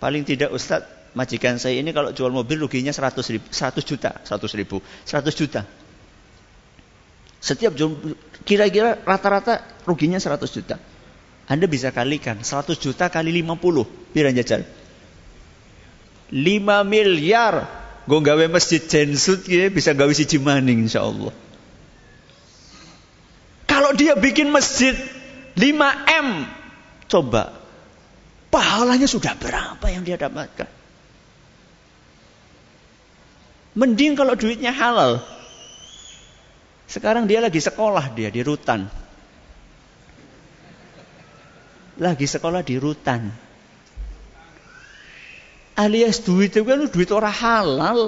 Paling 0.00 0.24
tidak 0.24 0.54
Ustadz, 0.54 1.12
majikan 1.12 1.58
saya 1.60 1.76
ini 1.76 1.90
kalau 1.92 2.14
jual 2.14 2.32
mobil 2.32 2.56
ruginya 2.56 2.94
100, 2.94 3.20
ribu, 3.34 3.46
100 3.50 3.82
juta, 3.84 4.10
100 4.24 4.60
ribu, 4.60 4.80
100 5.04 5.28
juta. 5.34 5.66
Setiap 7.40 7.72
kira-kira 8.44 9.00
rata-rata 9.00 9.64
ruginya 9.84 10.16
100 10.22 10.40
juta. 10.48 10.76
Anda 11.50 11.66
bisa 11.66 11.90
kalikan 11.90 12.46
100 12.46 12.78
juta 12.78 13.10
kali 13.10 13.34
50. 13.42 14.14
Pira 14.14 14.30
jajal? 14.30 14.62
5 16.30 16.38
miliar. 16.86 17.66
Gue 18.06 18.22
gawe 18.22 18.46
masjid 18.46 18.78
jensut 18.78 19.42
ya, 19.50 19.66
bisa 19.66 19.90
gawe 19.90 20.08
si 20.14 20.24
maning 20.38 20.86
insyaallah. 20.86 21.34
Kalau 23.66 23.90
dia 23.98 24.14
bikin 24.14 24.54
masjid 24.54 24.94
5M, 25.58 26.46
coba 27.10 27.58
pahalanya 28.54 29.10
sudah 29.10 29.34
berapa 29.34 29.86
yang 29.90 30.06
dia 30.06 30.14
dapatkan? 30.14 30.70
Mending 33.74 34.14
kalau 34.14 34.38
duitnya 34.38 34.70
halal. 34.70 35.22
Sekarang 36.86 37.26
dia 37.26 37.42
lagi 37.42 37.58
sekolah 37.58 38.10
dia 38.14 38.30
di 38.30 38.42
rutan 38.42 38.90
lagi 42.00 42.24
sekolah 42.24 42.64
di 42.64 42.80
rutan. 42.80 43.28
Alias 45.76 46.24
duit 46.24 46.56
itu 46.56 46.64
kan 46.64 46.88
duit 46.88 47.10
orang 47.12 47.36
halal. 47.36 48.00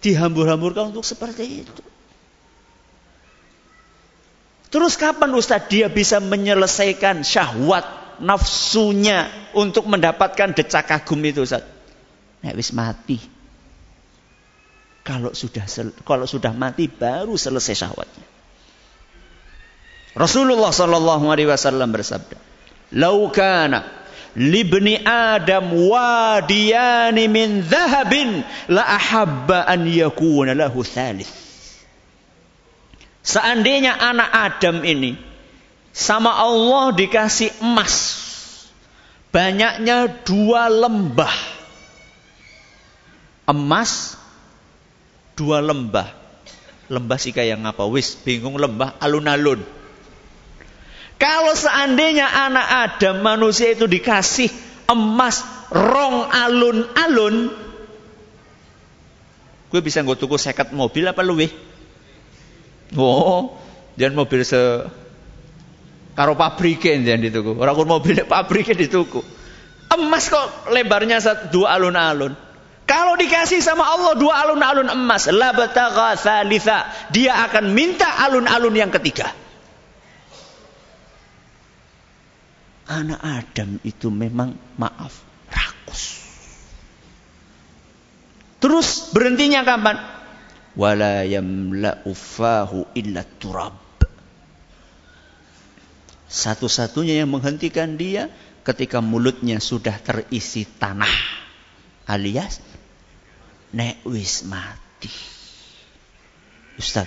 Dihambur-hamburkan 0.00 0.94
untuk 0.94 1.02
seperti 1.02 1.66
itu. 1.66 1.84
Terus 4.70 4.98
kapan 4.98 5.30
Ustadz 5.34 5.70
dia 5.70 5.86
bisa 5.86 6.18
menyelesaikan 6.18 7.22
syahwat 7.22 7.86
nafsunya 8.18 9.30
untuk 9.54 9.86
mendapatkan 9.86 10.54
decak 10.54 10.90
kagum 10.90 11.22
itu 11.22 11.46
Ustadz? 11.46 11.70
Nek 12.42 12.54
wis 12.58 12.74
mati. 12.74 13.18
Kalau 15.06 15.30
sudah 15.30 15.64
kalau 16.02 16.26
sudah 16.26 16.50
mati 16.50 16.90
baru 16.90 17.38
selesai 17.38 17.74
syahwatnya. 17.86 18.26
Rasulullah 20.14 20.70
sallallahu 20.70 21.26
alaihi 21.26 21.50
wasallam 21.50 21.90
bersabda, 21.90 22.38
"Lau 22.94 23.26
kana 23.34 23.82
libni 24.38 25.02
Adam 25.02 25.74
wadiyani 25.74 27.26
min 27.26 27.66
dhahabin 27.66 28.46
la 28.70 28.82
ahabba 28.86 29.66
an 29.66 29.84
yakuna 29.90 30.54
lahu 30.54 30.86
thalith." 30.86 31.30
Seandainya 33.24 33.98
anak 33.98 34.30
Adam 34.30 34.84
ini 34.84 35.16
sama 35.90 36.34
Allah 36.34 36.92
dikasih 36.94 37.64
emas 37.64 38.20
banyaknya 39.34 40.22
dua 40.22 40.70
lembah. 40.70 41.34
Emas 43.48 44.14
dua 45.34 45.58
lembah. 45.64 46.06
Lembah 46.92 47.18
sih 47.18 47.32
kayak 47.32 47.64
ngapa? 47.64 47.88
Wis 47.88 48.14
bingung 48.20 48.60
lembah 48.60 48.94
alun-alun 49.00 49.64
Kalau 51.14 51.54
seandainya 51.54 52.26
anak 52.26 52.66
Adam 52.66 53.22
manusia 53.22 53.70
itu 53.72 53.86
dikasih 53.86 54.50
emas 54.90 55.46
rong 55.70 56.28
alun-alun, 56.28 57.54
gue 59.70 59.80
bisa 59.80 60.02
nggak 60.02 60.18
tuku 60.18 60.36
seket 60.36 60.74
mobil 60.74 61.06
apa 61.06 61.22
luwih? 61.22 61.50
Oh, 62.98 63.54
jangan 63.98 64.26
mobil 64.26 64.42
se 64.42 64.58
karo 66.14 66.34
pabriken 66.34 67.06
jangan 67.06 67.22
dituku. 67.30 67.52
Orang 67.58 67.86
mobil 67.86 68.22
pabriken 68.34 68.78
dituku. 68.78 69.22
Emas 69.94 70.26
kok 70.26 70.70
lebarnya 70.74 71.22
dua 71.54 71.78
alun-alun. 71.78 72.34
Kalau 72.84 73.16
dikasih 73.16 73.64
sama 73.64 73.86
Allah 73.86 74.12
dua 74.18 74.44
alun-alun 74.44 74.92
emas, 74.92 75.30
la 75.32 75.56
batagha 75.56 76.20
dia 77.08 77.32
akan 77.48 77.72
minta 77.72 78.20
alun-alun 78.20 78.76
yang 78.76 78.92
ketiga. 78.92 79.43
Anak 82.88 83.20
Adam 83.20 83.80
itu 83.84 84.12
memang 84.12 84.56
maaf 84.76 85.24
rakus. 85.48 86.20
Terus 88.60 89.12
berhentinya 89.12 89.64
kapan? 89.64 89.96
Wala 90.74 91.22
yamla'u 91.22 92.12
illa 92.98 93.22
turab. 93.38 93.78
Satu-satunya 96.26 97.22
yang 97.22 97.30
menghentikan 97.30 97.94
dia 97.94 98.26
ketika 98.66 98.98
mulutnya 98.98 99.62
sudah 99.62 99.94
terisi 100.02 100.66
tanah. 100.66 101.14
Alias 102.10 102.58
nek 103.70 104.02
wis 104.02 104.42
mati. 104.48 105.12
Ustaz, 106.74 107.06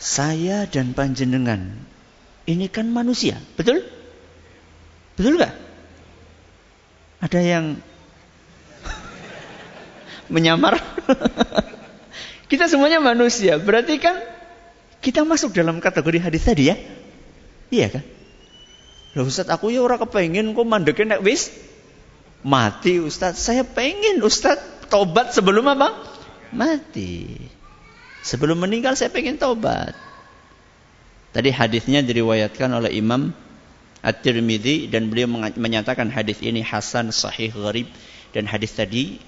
saya 0.00 0.64
dan 0.64 0.96
panjenengan 0.96 1.84
ini 2.44 2.68
kan 2.68 2.88
manusia, 2.88 3.40
betul? 3.56 3.84
Betul 5.16 5.40
nggak? 5.40 5.54
Ada 7.24 7.40
yang 7.40 7.64
menyamar? 10.34 10.76
kita 12.50 12.68
semuanya 12.68 13.00
manusia, 13.00 13.56
berarti 13.56 13.96
kan 13.96 14.20
kita 15.04 15.24
masuk 15.24 15.52
dalam 15.52 15.80
kategori 15.80 16.20
hadis 16.20 16.44
tadi 16.44 16.72
ya? 16.72 16.76
Iya 17.72 17.88
kan? 17.92 18.04
Loh 19.14 19.30
Ustaz, 19.30 19.46
aku 19.46 19.70
ya 19.70 19.80
orang 19.80 20.02
kepengen 20.02 20.52
kok 20.52 20.66
mandekin 20.66 21.08
nek 21.12 21.22
wis 21.22 21.54
mati 22.42 22.98
Ustaz. 22.98 23.38
Saya 23.40 23.62
pengen 23.62 24.20
Ustaz 24.20 24.58
tobat 24.90 25.32
sebelum 25.32 25.64
apa? 25.70 25.94
Mati. 26.50 27.30
Sebelum 28.24 28.58
meninggal 28.58 28.98
saya 28.98 29.12
pengen 29.12 29.38
tobat. 29.38 29.94
Tadi 31.34 31.50
hadisnya 31.50 31.98
diriwayatkan 32.06 32.70
oleh 32.70 32.94
Imam 32.94 33.34
At-Tirmidzi 34.06 34.86
dan 34.86 35.10
beliau 35.10 35.26
menyatakan 35.58 36.06
hadis 36.14 36.38
ini 36.38 36.62
hasan 36.62 37.10
sahih 37.10 37.50
gharib 37.50 37.90
dan 38.30 38.46
hadis 38.46 38.78
tadi 38.78 39.18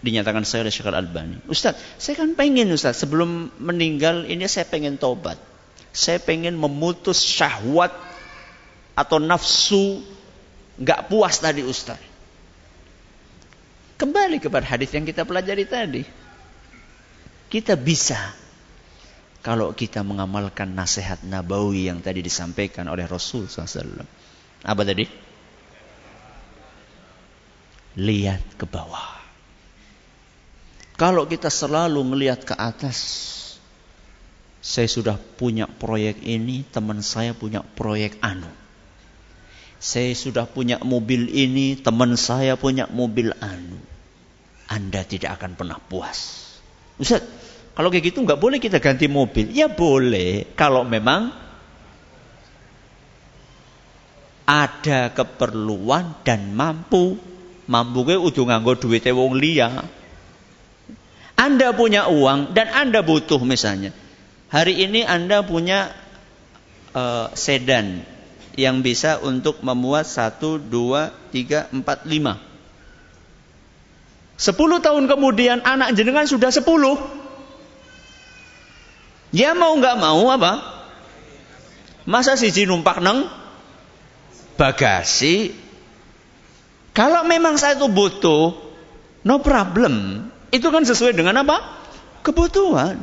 dinyatakan 0.00 0.48
saya 0.48 0.64
oleh 0.64 0.72
Syekh 0.72 0.88
Al-Albani. 0.88 1.44
Ustaz, 1.52 1.76
saya 2.00 2.16
kan 2.16 2.32
pengen 2.32 2.72
Ustaz 2.72 3.04
sebelum 3.04 3.52
meninggal 3.60 4.24
ini 4.24 4.48
saya 4.48 4.64
pengen 4.64 4.96
tobat. 4.96 5.36
Saya 5.92 6.16
pengen 6.22 6.56
memutus 6.56 7.20
syahwat 7.20 7.92
atau 8.96 9.20
nafsu 9.20 10.00
nggak 10.80 11.12
puas 11.12 11.36
tadi 11.36 11.60
Ustaz. 11.60 12.00
Kembali 14.00 14.40
kepada 14.40 14.64
hadis 14.64 14.88
yang 14.96 15.04
kita 15.04 15.28
pelajari 15.28 15.68
tadi. 15.68 16.02
Kita 17.52 17.76
bisa 17.76 18.16
kalau 19.40 19.72
kita 19.72 20.04
mengamalkan 20.04 20.76
nasihat 20.76 21.24
nabawi 21.24 21.88
yang 21.88 22.04
tadi 22.04 22.20
disampaikan 22.20 22.84
oleh 22.92 23.08
Rasul 23.08 23.48
SAW. 23.48 24.04
Apa 24.60 24.82
tadi? 24.84 25.08
Lihat 27.96 28.60
ke 28.60 28.68
bawah. 28.68 29.16
Kalau 31.00 31.24
kita 31.24 31.48
selalu 31.48 32.04
melihat 32.04 32.44
ke 32.44 32.52
atas, 32.52 32.98
saya 34.60 34.84
sudah 34.84 35.16
punya 35.16 35.64
proyek 35.64 36.20
ini, 36.20 36.68
teman 36.68 37.00
saya 37.00 37.32
punya 37.32 37.64
proyek 37.64 38.20
anu. 38.20 38.52
Saya 39.80 40.12
sudah 40.12 40.44
punya 40.44 40.76
mobil 40.84 41.32
ini, 41.32 41.80
teman 41.80 42.12
saya 42.20 42.60
punya 42.60 42.84
mobil 42.92 43.32
anu. 43.40 43.80
Anda 44.68 45.00
tidak 45.08 45.40
akan 45.40 45.56
pernah 45.56 45.80
puas. 45.80 46.52
Ustaz, 47.00 47.24
kalau 47.80 47.88
kayak 47.88 48.12
gitu 48.12 48.20
nggak 48.20 48.36
boleh 48.36 48.60
kita 48.60 48.76
ganti 48.76 49.08
mobil. 49.08 49.56
Ya 49.56 49.64
boleh 49.64 50.52
kalau 50.52 50.84
memang 50.84 51.32
ada 54.44 55.08
keperluan 55.16 56.20
dan 56.20 56.52
mampu. 56.52 57.16
Mampu 57.64 58.04
ke 58.04 58.20
udah 58.20 58.44
nganggo 58.52 58.76
duit 58.76 59.00
wong 59.08 59.32
liya. 59.32 59.80
Anda 61.40 61.72
punya 61.72 62.12
uang 62.12 62.52
dan 62.52 62.68
Anda 62.68 63.00
butuh 63.00 63.40
misalnya. 63.48 63.96
Hari 64.52 64.84
ini 64.84 65.00
Anda 65.00 65.40
punya 65.40 65.88
uh, 66.92 67.32
sedan 67.32 68.04
yang 68.60 68.84
bisa 68.84 69.24
untuk 69.24 69.64
memuat 69.64 70.04
satu, 70.04 70.60
dua, 70.60 71.16
tiga, 71.32 71.64
empat, 71.72 72.04
lima. 72.04 72.36
Sepuluh 74.36 74.84
tahun 74.84 75.08
kemudian 75.08 75.64
anak 75.64 75.96
jenengan 75.96 76.28
sudah 76.28 76.52
sepuluh. 76.52 77.19
Ya 79.30 79.54
mau 79.54 79.78
nggak 79.78 79.96
mau 79.98 80.26
apa? 80.30 80.52
Masa 82.06 82.34
siji 82.34 82.66
numpak 82.66 82.98
neng 82.98 83.30
bagasi? 84.58 85.54
Kalau 86.90 87.22
memang 87.22 87.54
saya 87.54 87.78
itu 87.78 87.86
butuh, 87.86 88.58
no 89.22 89.38
problem. 89.38 90.26
Itu 90.50 90.74
kan 90.74 90.82
sesuai 90.82 91.14
dengan 91.14 91.46
apa? 91.46 91.62
Kebutuhan. 92.26 92.98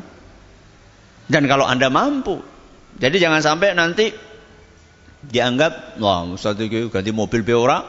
Dan 1.31 1.43
kalau 1.47 1.63
anda 1.63 1.87
mampu, 1.87 2.43
jadi 2.99 3.15
jangan 3.19 3.43
sampai 3.43 3.75
nanti 3.75 4.11
dianggap, 5.27 5.99
wah 5.99 6.23
Ustaz 6.27 6.59
itu 6.59 6.87
ganti 6.87 7.11
mobil 7.11 7.43
be 7.43 7.55
ora, 7.55 7.83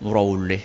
boleh. 0.00 0.62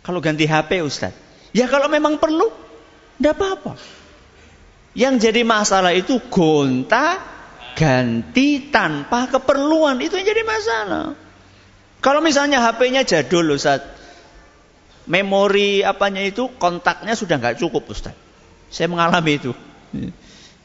Kalau 0.00 0.20
ganti 0.24 0.48
HP 0.48 0.80
Ustaz, 0.80 1.12
ya 1.52 1.68
kalau 1.68 1.92
memang 1.92 2.16
perlu, 2.16 2.48
tidak 3.20 3.36
apa-apa. 3.36 3.99
Yang 4.94 5.30
jadi 5.30 5.46
masalah 5.46 5.94
itu 5.94 6.18
gonta 6.30 7.22
ganti 7.78 8.70
tanpa 8.74 9.30
keperluan. 9.30 10.02
Itu 10.02 10.18
yang 10.18 10.26
jadi 10.26 10.42
masalah. 10.42 11.14
Kalau 12.00 12.20
misalnya 12.24 12.64
HP-nya 12.64 13.06
jadul 13.06 13.54
Ustaz. 13.54 13.98
Memori 15.10 15.82
apanya 15.82 16.22
itu 16.22 16.46
kontaknya 16.60 17.18
sudah 17.18 17.40
nggak 17.40 17.58
cukup 17.58 17.88
Ustaz. 17.90 18.14
Saya 18.70 18.86
mengalami 18.86 19.42
itu. 19.42 19.50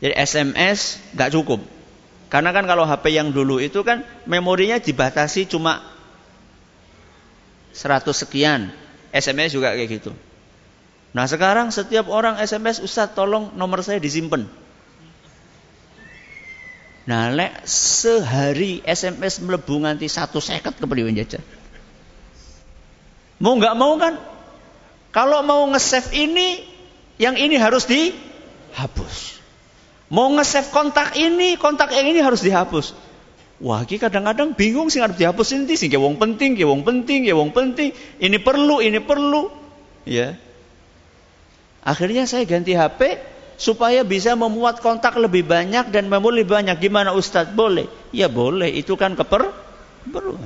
Jadi 0.04 0.14
SMS 0.14 1.02
nggak 1.18 1.34
cukup. 1.34 1.66
Karena 2.30 2.54
kan 2.54 2.68
kalau 2.70 2.86
HP 2.86 3.16
yang 3.16 3.34
dulu 3.34 3.58
itu 3.58 3.82
kan 3.82 4.06
memorinya 4.30 4.78
dibatasi 4.78 5.50
cuma 5.50 5.82
100 7.74 8.06
sekian. 8.12 8.70
SMS 9.16 9.56
juga 9.56 9.72
kayak 9.72 9.90
gitu. 10.02 10.12
Nah 11.16 11.32
sekarang 11.32 11.72
setiap 11.72 12.12
orang 12.12 12.44
SMS 12.44 12.84
Ustaz 12.84 13.16
tolong 13.16 13.56
nomor 13.56 13.80
saya 13.80 14.04
disimpan. 14.04 14.44
Nah 17.08 17.32
lek 17.32 17.64
sehari 17.64 18.84
SMS 18.84 19.40
melebu 19.40 19.88
nganti 19.88 20.12
satu 20.12 20.44
seket 20.44 20.76
ke 20.76 20.86
jajan. 21.16 21.40
Mau 23.40 23.56
nggak 23.56 23.76
mau 23.80 23.96
kan? 23.96 24.20
Kalau 25.16 25.40
mau 25.48 25.64
nge-save 25.72 26.12
ini, 26.12 26.60
yang 27.16 27.40
ini 27.40 27.56
harus 27.56 27.88
dihapus. 27.88 29.40
Mau 30.12 30.28
nge-save 30.36 30.68
kontak 30.76 31.16
ini, 31.16 31.56
kontak 31.56 31.96
yang 31.96 32.12
ini 32.12 32.20
harus 32.20 32.44
dihapus. 32.44 32.92
Wah, 33.64 33.88
kita 33.88 34.12
kadang-kadang 34.12 34.52
bingung 34.52 34.92
sih 34.92 35.00
harus 35.00 35.16
dihapus 35.16 35.56
ini 35.56 35.80
sih, 35.80 35.88
wong 35.96 36.20
penting, 36.20 36.60
wong 36.68 36.84
penting, 36.84 37.24
wong 37.32 37.56
penting. 37.56 37.96
Ini 38.20 38.44
perlu, 38.44 38.84
ini 38.84 39.00
perlu. 39.00 39.48
Ya. 40.04 40.36
Akhirnya 41.86 42.26
saya 42.26 42.50
ganti 42.50 42.74
HP 42.74 43.22
supaya 43.56 44.02
bisa 44.02 44.34
memuat 44.34 44.82
kontak 44.82 45.16
lebih 45.22 45.46
banyak 45.46 45.94
dan 45.94 46.10
lebih 46.10 46.50
banyak. 46.50 46.82
Gimana 46.82 47.14
Ustadz? 47.14 47.54
Boleh? 47.54 47.86
Ya 48.10 48.26
boleh. 48.26 48.74
Itu 48.74 48.98
kan 48.98 49.14
keper 49.14 49.54
perlu. 50.10 50.42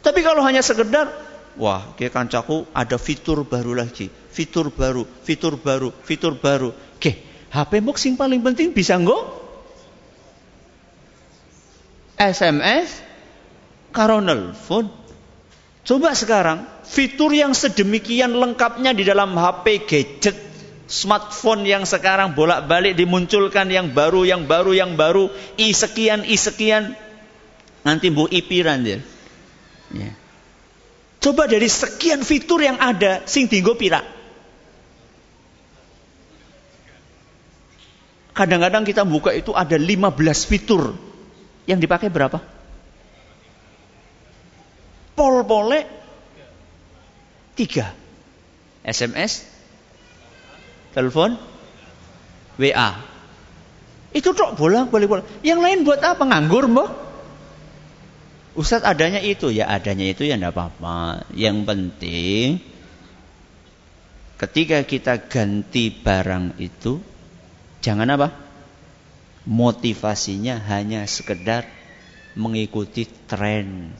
Tapi 0.00 0.20
kalau 0.24 0.42
hanya 0.42 0.64
sekedar, 0.64 1.12
wah, 1.60 1.92
kayak 1.94 2.16
kancaku 2.16 2.64
ada 2.72 2.96
fitur 2.96 3.44
baru 3.44 3.76
lagi, 3.76 4.08
fitur 4.08 4.72
baru, 4.72 5.04
fitur 5.22 5.60
baru, 5.60 5.92
fitur 6.02 6.34
baru. 6.40 6.72
Oke, 6.96 7.20
HP 7.52 7.72
box 7.84 8.08
yang 8.08 8.16
paling 8.16 8.40
penting 8.40 8.72
bisa 8.72 8.96
nggak? 8.96 9.24
SMS, 12.20 13.00
karo 13.92 14.20
nelfon. 14.20 14.99
Coba 15.80 16.12
sekarang 16.12 16.68
fitur 16.84 17.32
yang 17.32 17.56
sedemikian 17.56 18.36
lengkapnya 18.36 18.92
di 18.92 19.02
dalam 19.06 19.32
HP 19.32 19.88
gadget 19.88 20.36
Smartphone 20.90 21.62
yang 21.62 21.86
sekarang 21.86 22.34
bolak-balik 22.34 22.98
dimunculkan 22.98 23.70
yang 23.70 23.94
baru, 23.94 24.26
yang 24.26 24.50
baru, 24.50 24.74
yang 24.74 24.98
baru, 24.98 25.30
i 25.54 25.70
sekian, 25.70 26.26
i 26.26 26.34
sekian. 26.34 26.98
Nanti 27.86 28.10
bu 28.10 28.26
ipiran 28.26 28.82
dia. 28.82 28.98
Ya. 29.94 30.10
Coba 31.22 31.46
dari 31.46 31.70
sekian 31.70 32.26
fitur 32.26 32.66
yang 32.66 32.74
ada, 32.82 33.22
sing 33.30 33.46
tinggo 33.46 33.78
pira. 33.78 34.02
Kadang-kadang 38.34 38.82
kita 38.82 39.06
buka 39.06 39.30
itu 39.30 39.54
ada 39.54 39.78
15 39.78 40.10
fitur. 40.42 40.98
Yang 41.70 41.86
dipakai 41.86 42.10
berapa? 42.10 42.42
Pol-pole 45.20 45.84
tiga. 47.52 47.92
SMS, 48.80 49.44
telepon, 50.96 51.36
WA. 52.56 52.90
Itu 54.16 54.32
tok 54.32 54.56
bolak 54.56 54.88
boleh 54.88 55.04
bolak. 55.04 55.26
Yang 55.44 55.60
lain 55.60 55.78
buat 55.84 56.00
apa? 56.00 56.24
Nganggur 56.24 56.64
mbok? 56.72 56.90
Ustadz 58.56 58.88
adanya 58.88 59.20
itu 59.20 59.52
ya 59.52 59.68
adanya 59.68 60.08
itu 60.08 60.24
ya 60.24 60.40
tidak 60.40 60.56
apa-apa. 60.56 61.28
Yang 61.36 61.56
penting 61.68 62.46
ketika 64.40 64.82
kita 64.88 65.28
ganti 65.28 65.92
barang 65.92 66.56
itu 66.56 66.96
jangan 67.84 68.08
apa? 68.08 68.32
Motivasinya 69.44 70.56
hanya 70.64 71.04
sekedar 71.04 71.68
mengikuti 72.34 73.04
tren. 73.28 73.92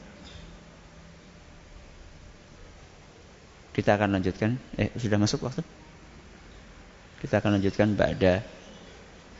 Kita 3.71 3.95
akan 3.95 4.19
lanjutkan. 4.19 4.59
Eh 4.75 4.91
sudah 4.99 5.17
masuk 5.17 5.47
waktu? 5.47 5.63
Kita 7.23 7.39
akan 7.39 7.59
lanjutkan 7.59 7.95
pada 7.95 8.43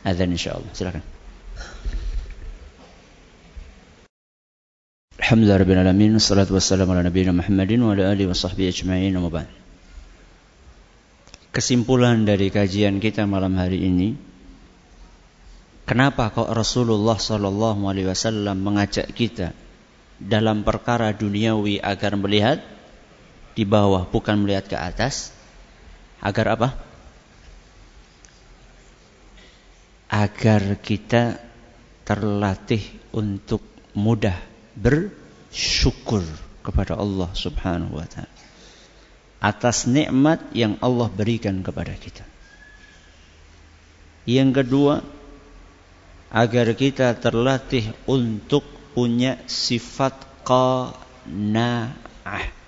azan 0.02 0.32
insyaallah. 0.32 0.72
Silakan. 0.72 1.04
Alhamdulillah 5.22 5.58
rabbil 5.60 5.80
alamin 5.80 6.12
wassalatu 6.18 6.56
wassalamu 6.56 6.92
ala 6.96 7.06
nabiyina 7.06 7.32
Muhammadin 7.32 7.80
wa 7.84 7.94
ala 7.94 8.10
alihi 8.10 8.28
wa 8.28 8.36
sahbihi 8.36 8.68
ajma'in 8.68 9.14
wa. 9.16 9.44
Kesimpulan 11.52 12.24
dari 12.24 12.48
kajian 12.48 12.96
kita 12.98 13.28
malam 13.28 13.54
hari 13.56 13.84
ini 13.84 14.32
Kenapa 15.82 16.30
kok 16.30 16.46
Rasulullah 16.46 17.18
Shallallahu 17.18 17.90
Alaihi 17.90 18.06
Wasallam 18.06 18.62
mengajak 18.62 19.10
kita 19.12 19.50
dalam 20.22 20.62
perkara 20.62 21.10
duniawi 21.10 21.82
agar 21.82 22.14
melihat 22.14 22.62
di 23.52 23.68
bawah 23.68 24.08
bukan 24.08 24.42
melihat 24.42 24.68
ke 24.68 24.76
atas? 24.76 25.32
Agar 26.22 26.56
apa? 26.56 26.68
agar 30.12 30.76
kita 30.76 31.40
terlatih 32.04 32.84
untuk 33.16 33.64
mudah 33.96 34.36
bersyukur 34.76 36.20
kepada 36.60 37.00
Allah 37.00 37.32
Subhanahu 37.32 37.96
wa 37.96 38.04
taala 38.04 38.28
atas 39.42 39.88
nikmat 39.88 40.38
yang 40.54 40.78
Allah 40.78 41.10
berikan 41.10 41.66
kepada 41.66 41.98
kita. 41.98 42.22
Yang 44.22 44.62
kedua, 44.62 45.02
agar 46.30 46.70
kita 46.78 47.10
terlatih 47.18 47.90
untuk 48.06 48.62
punya 48.94 49.42
sifat 49.50 50.14
qanaah. 50.46 52.61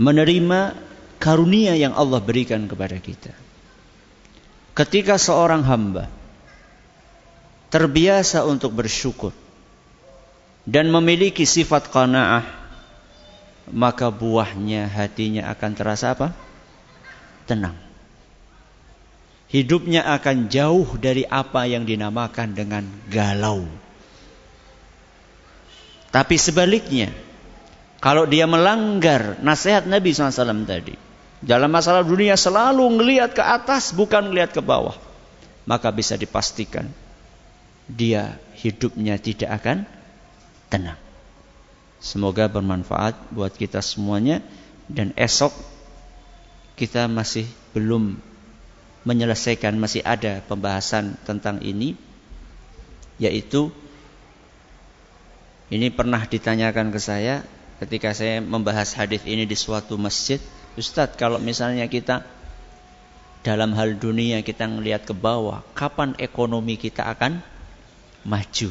Menerima 0.00 0.80
karunia 1.20 1.76
yang 1.76 1.92
Allah 1.92 2.24
berikan 2.24 2.64
kepada 2.64 2.96
kita 2.96 3.36
Ketika 4.80 5.20
seorang 5.20 5.60
hamba 5.66 6.08
terbiasa 7.68 8.48
untuk 8.48 8.72
bersyukur 8.72 9.34
dan 10.64 10.88
memiliki 10.88 11.44
sifat 11.44 11.92
qanaah, 11.92 12.46
maka 13.68 14.08
buahnya 14.08 14.88
hatinya 14.88 15.52
akan 15.52 15.70
terasa 15.76 16.16
apa? 16.16 16.32
Tenang. 17.44 17.76
Hidupnya 19.50 20.06
akan 20.06 20.46
jauh 20.46 20.86
dari 20.96 21.26
apa 21.26 21.66
yang 21.66 21.82
dinamakan 21.82 22.54
dengan 22.54 22.86
galau. 23.10 23.66
Tapi 26.08 26.38
sebaliknya, 26.38 27.10
kalau 28.00 28.24
dia 28.24 28.48
melanggar 28.48 29.36
nasihat 29.44 29.84
Nabi 29.84 30.16
SAW 30.16 30.64
tadi, 30.64 30.96
dalam 31.44 31.68
masalah 31.68 32.00
dunia 32.00 32.32
selalu 32.32 33.00
melihat 33.00 33.36
ke 33.36 33.44
atas 33.44 33.92
bukan 33.92 34.32
melihat 34.32 34.56
ke 34.56 34.64
bawah. 34.64 34.96
Maka 35.68 35.92
bisa 35.92 36.16
dipastikan 36.16 36.88
dia 37.84 38.40
hidupnya 38.56 39.20
tidak 39.20 39.60
akan 39.60 39.84
tenang. 40.72 40.96
Semoga 42.00 42.48
bermanfaat 42.48 43.36
buat 43.36 43.52
kita 43.52 43.84
semuanya 43.84 44.40
dan 44.88 45.12
esok 45.20 45.52
kita 46.80 47.04
masih 47.12 47.44
belum 47.76 48.16
menyelesaikan 49.04 49.76
masih 49.76 50.00
ada 50.00 50.40
pembahasan 50.48 51.20
tentang 51.28 51.60
ini 51.60 51.92
yaitu 53.20 53.68
ini 55.68 55.92
pernah 55.92 56.24
ditanyakan 56.24 56.88
ke 56.88 57.00
saya 57.00 57.44
ketika 57.80 58.12
saya 58.12 58.44
membahas 58.44 58.92
hadis 58.92 59.24
ini 59.24 59.48
di 59.48 59.56
suatu 59.56 59.96
masjid 59.96 60.38
Ustadz 60.76 61.16
kalau 61.16 61.40
misalnya 61.40 61.88
kita 61.90 62.22
dalam 63.40 63.72
hal 63.72 63.96
dunia 63.96 64.44
kita 64.44 64.68
melihat 64.68 65.08
ke 65.08 65.16
bawah, 65.16 65.64
kapan 65.72 66.12
ekonomi 66.20 66.76
kita 66.76 67.08
akan 67.08 67.40
maju? 68.28 68.68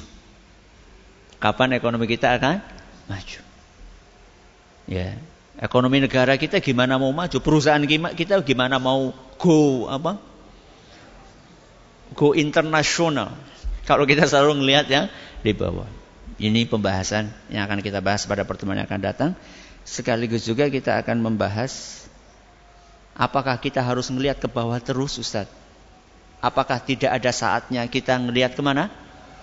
Kapan 1.42 1.70
ekonomi 1.74 2.06
kita 2.06 2.38
akan 2.38 2.62
maju? 3.10 3.42
Ya, 4.86 5.18
ekonomi 5.58 6.06
negara 6.06 6.38
kita 6.38 6.62
gimana 6.62 7.02
mau 7.02 7.10
maju? 7.10 7.38
Perusahaan 7.42 7.82
kita 8.14 8.46
gimana 8.46 8.78
mau 8.78 9.10
go 9.42 9.90
apa? 9.90 10.22
Go 12.14 12.38
internasional. 12.38 13.34
Kalau 13.90 14.06
kita 14.06 14.30
selalu 14.30 14.62
melihat 14.62 14.86
yang 14.86 15.06
di 15.42 15.54
bawah. 15.54 15.99
Ini 16.40 16.72
pembahasan 16.72 17.28
yang 17.52 17.68
akan 17.68 17.84
kita 17.84 18.00
bahas 18.00 18.24
pada 18.24 18.48
pertemuan 18.48 18.80
yang 18.80 18.88
akan 18.88 19.04
datang. 19.04 19.32
Sekaligus 19.84 20.48
juga 20.48 20.72
kita 20.72 20.96
akan 21.04 21.20
membahas 21.20 22.06
apakah 23.12 23.60
kita 23.60 23.84
harus 23.84 24.08
melihat 24.08 24.40
ke 24.40 24.48
bawah 24.48 24.80
terus 24.80 25.20
Ustaz? 25.20 25.52
Apakah 26.40 26.80
tidak 26.80 27.12
ada 27.12 27.36
saatnya 27.36 27.84
kita 27.92 28.16
melihat 28.16 28.56
ke 28.56 28.64
mana? 28.64 28.88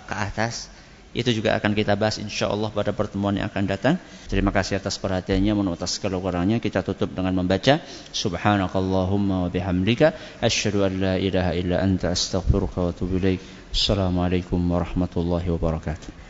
Ke 0.09 0.17
atas. 0.17 0.73
Itu 1.13 1.33
juga 1.33 1.57
akan 1.57 1.73
kita 1.77 1.97
bahas 1.97 2.17
insya 2.21 2.49
Allah 2.49 2.69
pada 2.73 2.93
pertemuan 2.93 3.37
yang 3.37 3.49
akan 3.49 3.65
datang. 3.69 4.01
Terima 4.29 4.53
kasih 4.53 4.81
atas 4.81 5.01
perhatiannya. 5.01 5.53
Menurut 5.53 5.81
atas 5.81 5.97
kurangnya 6.01 6.61
kita 6.61 6.85
tutup 6.85 7.13
dengan 7.13 7.33
membaca 7.37 7.81
Subhanakallahumma 8.13 9.49
wa 9.49 9.51
bihamdika 9.53 10.13
asyhadu 10.45 10.85
an 10.85 10.93
la 11.01 11.15
ilaha 11.17 11.53
illa 11.57 11.81
anta 11.81 12.13
astaghfiruka 12.13 12.85
wa 12.85 12.89
atubu 12.93 13.17
ilaik. 13.17 13.41
Assalamualaikum 13.73 14.61
warahmatullahi 14.61 15.49
wabarakatuh. 15.53 16.26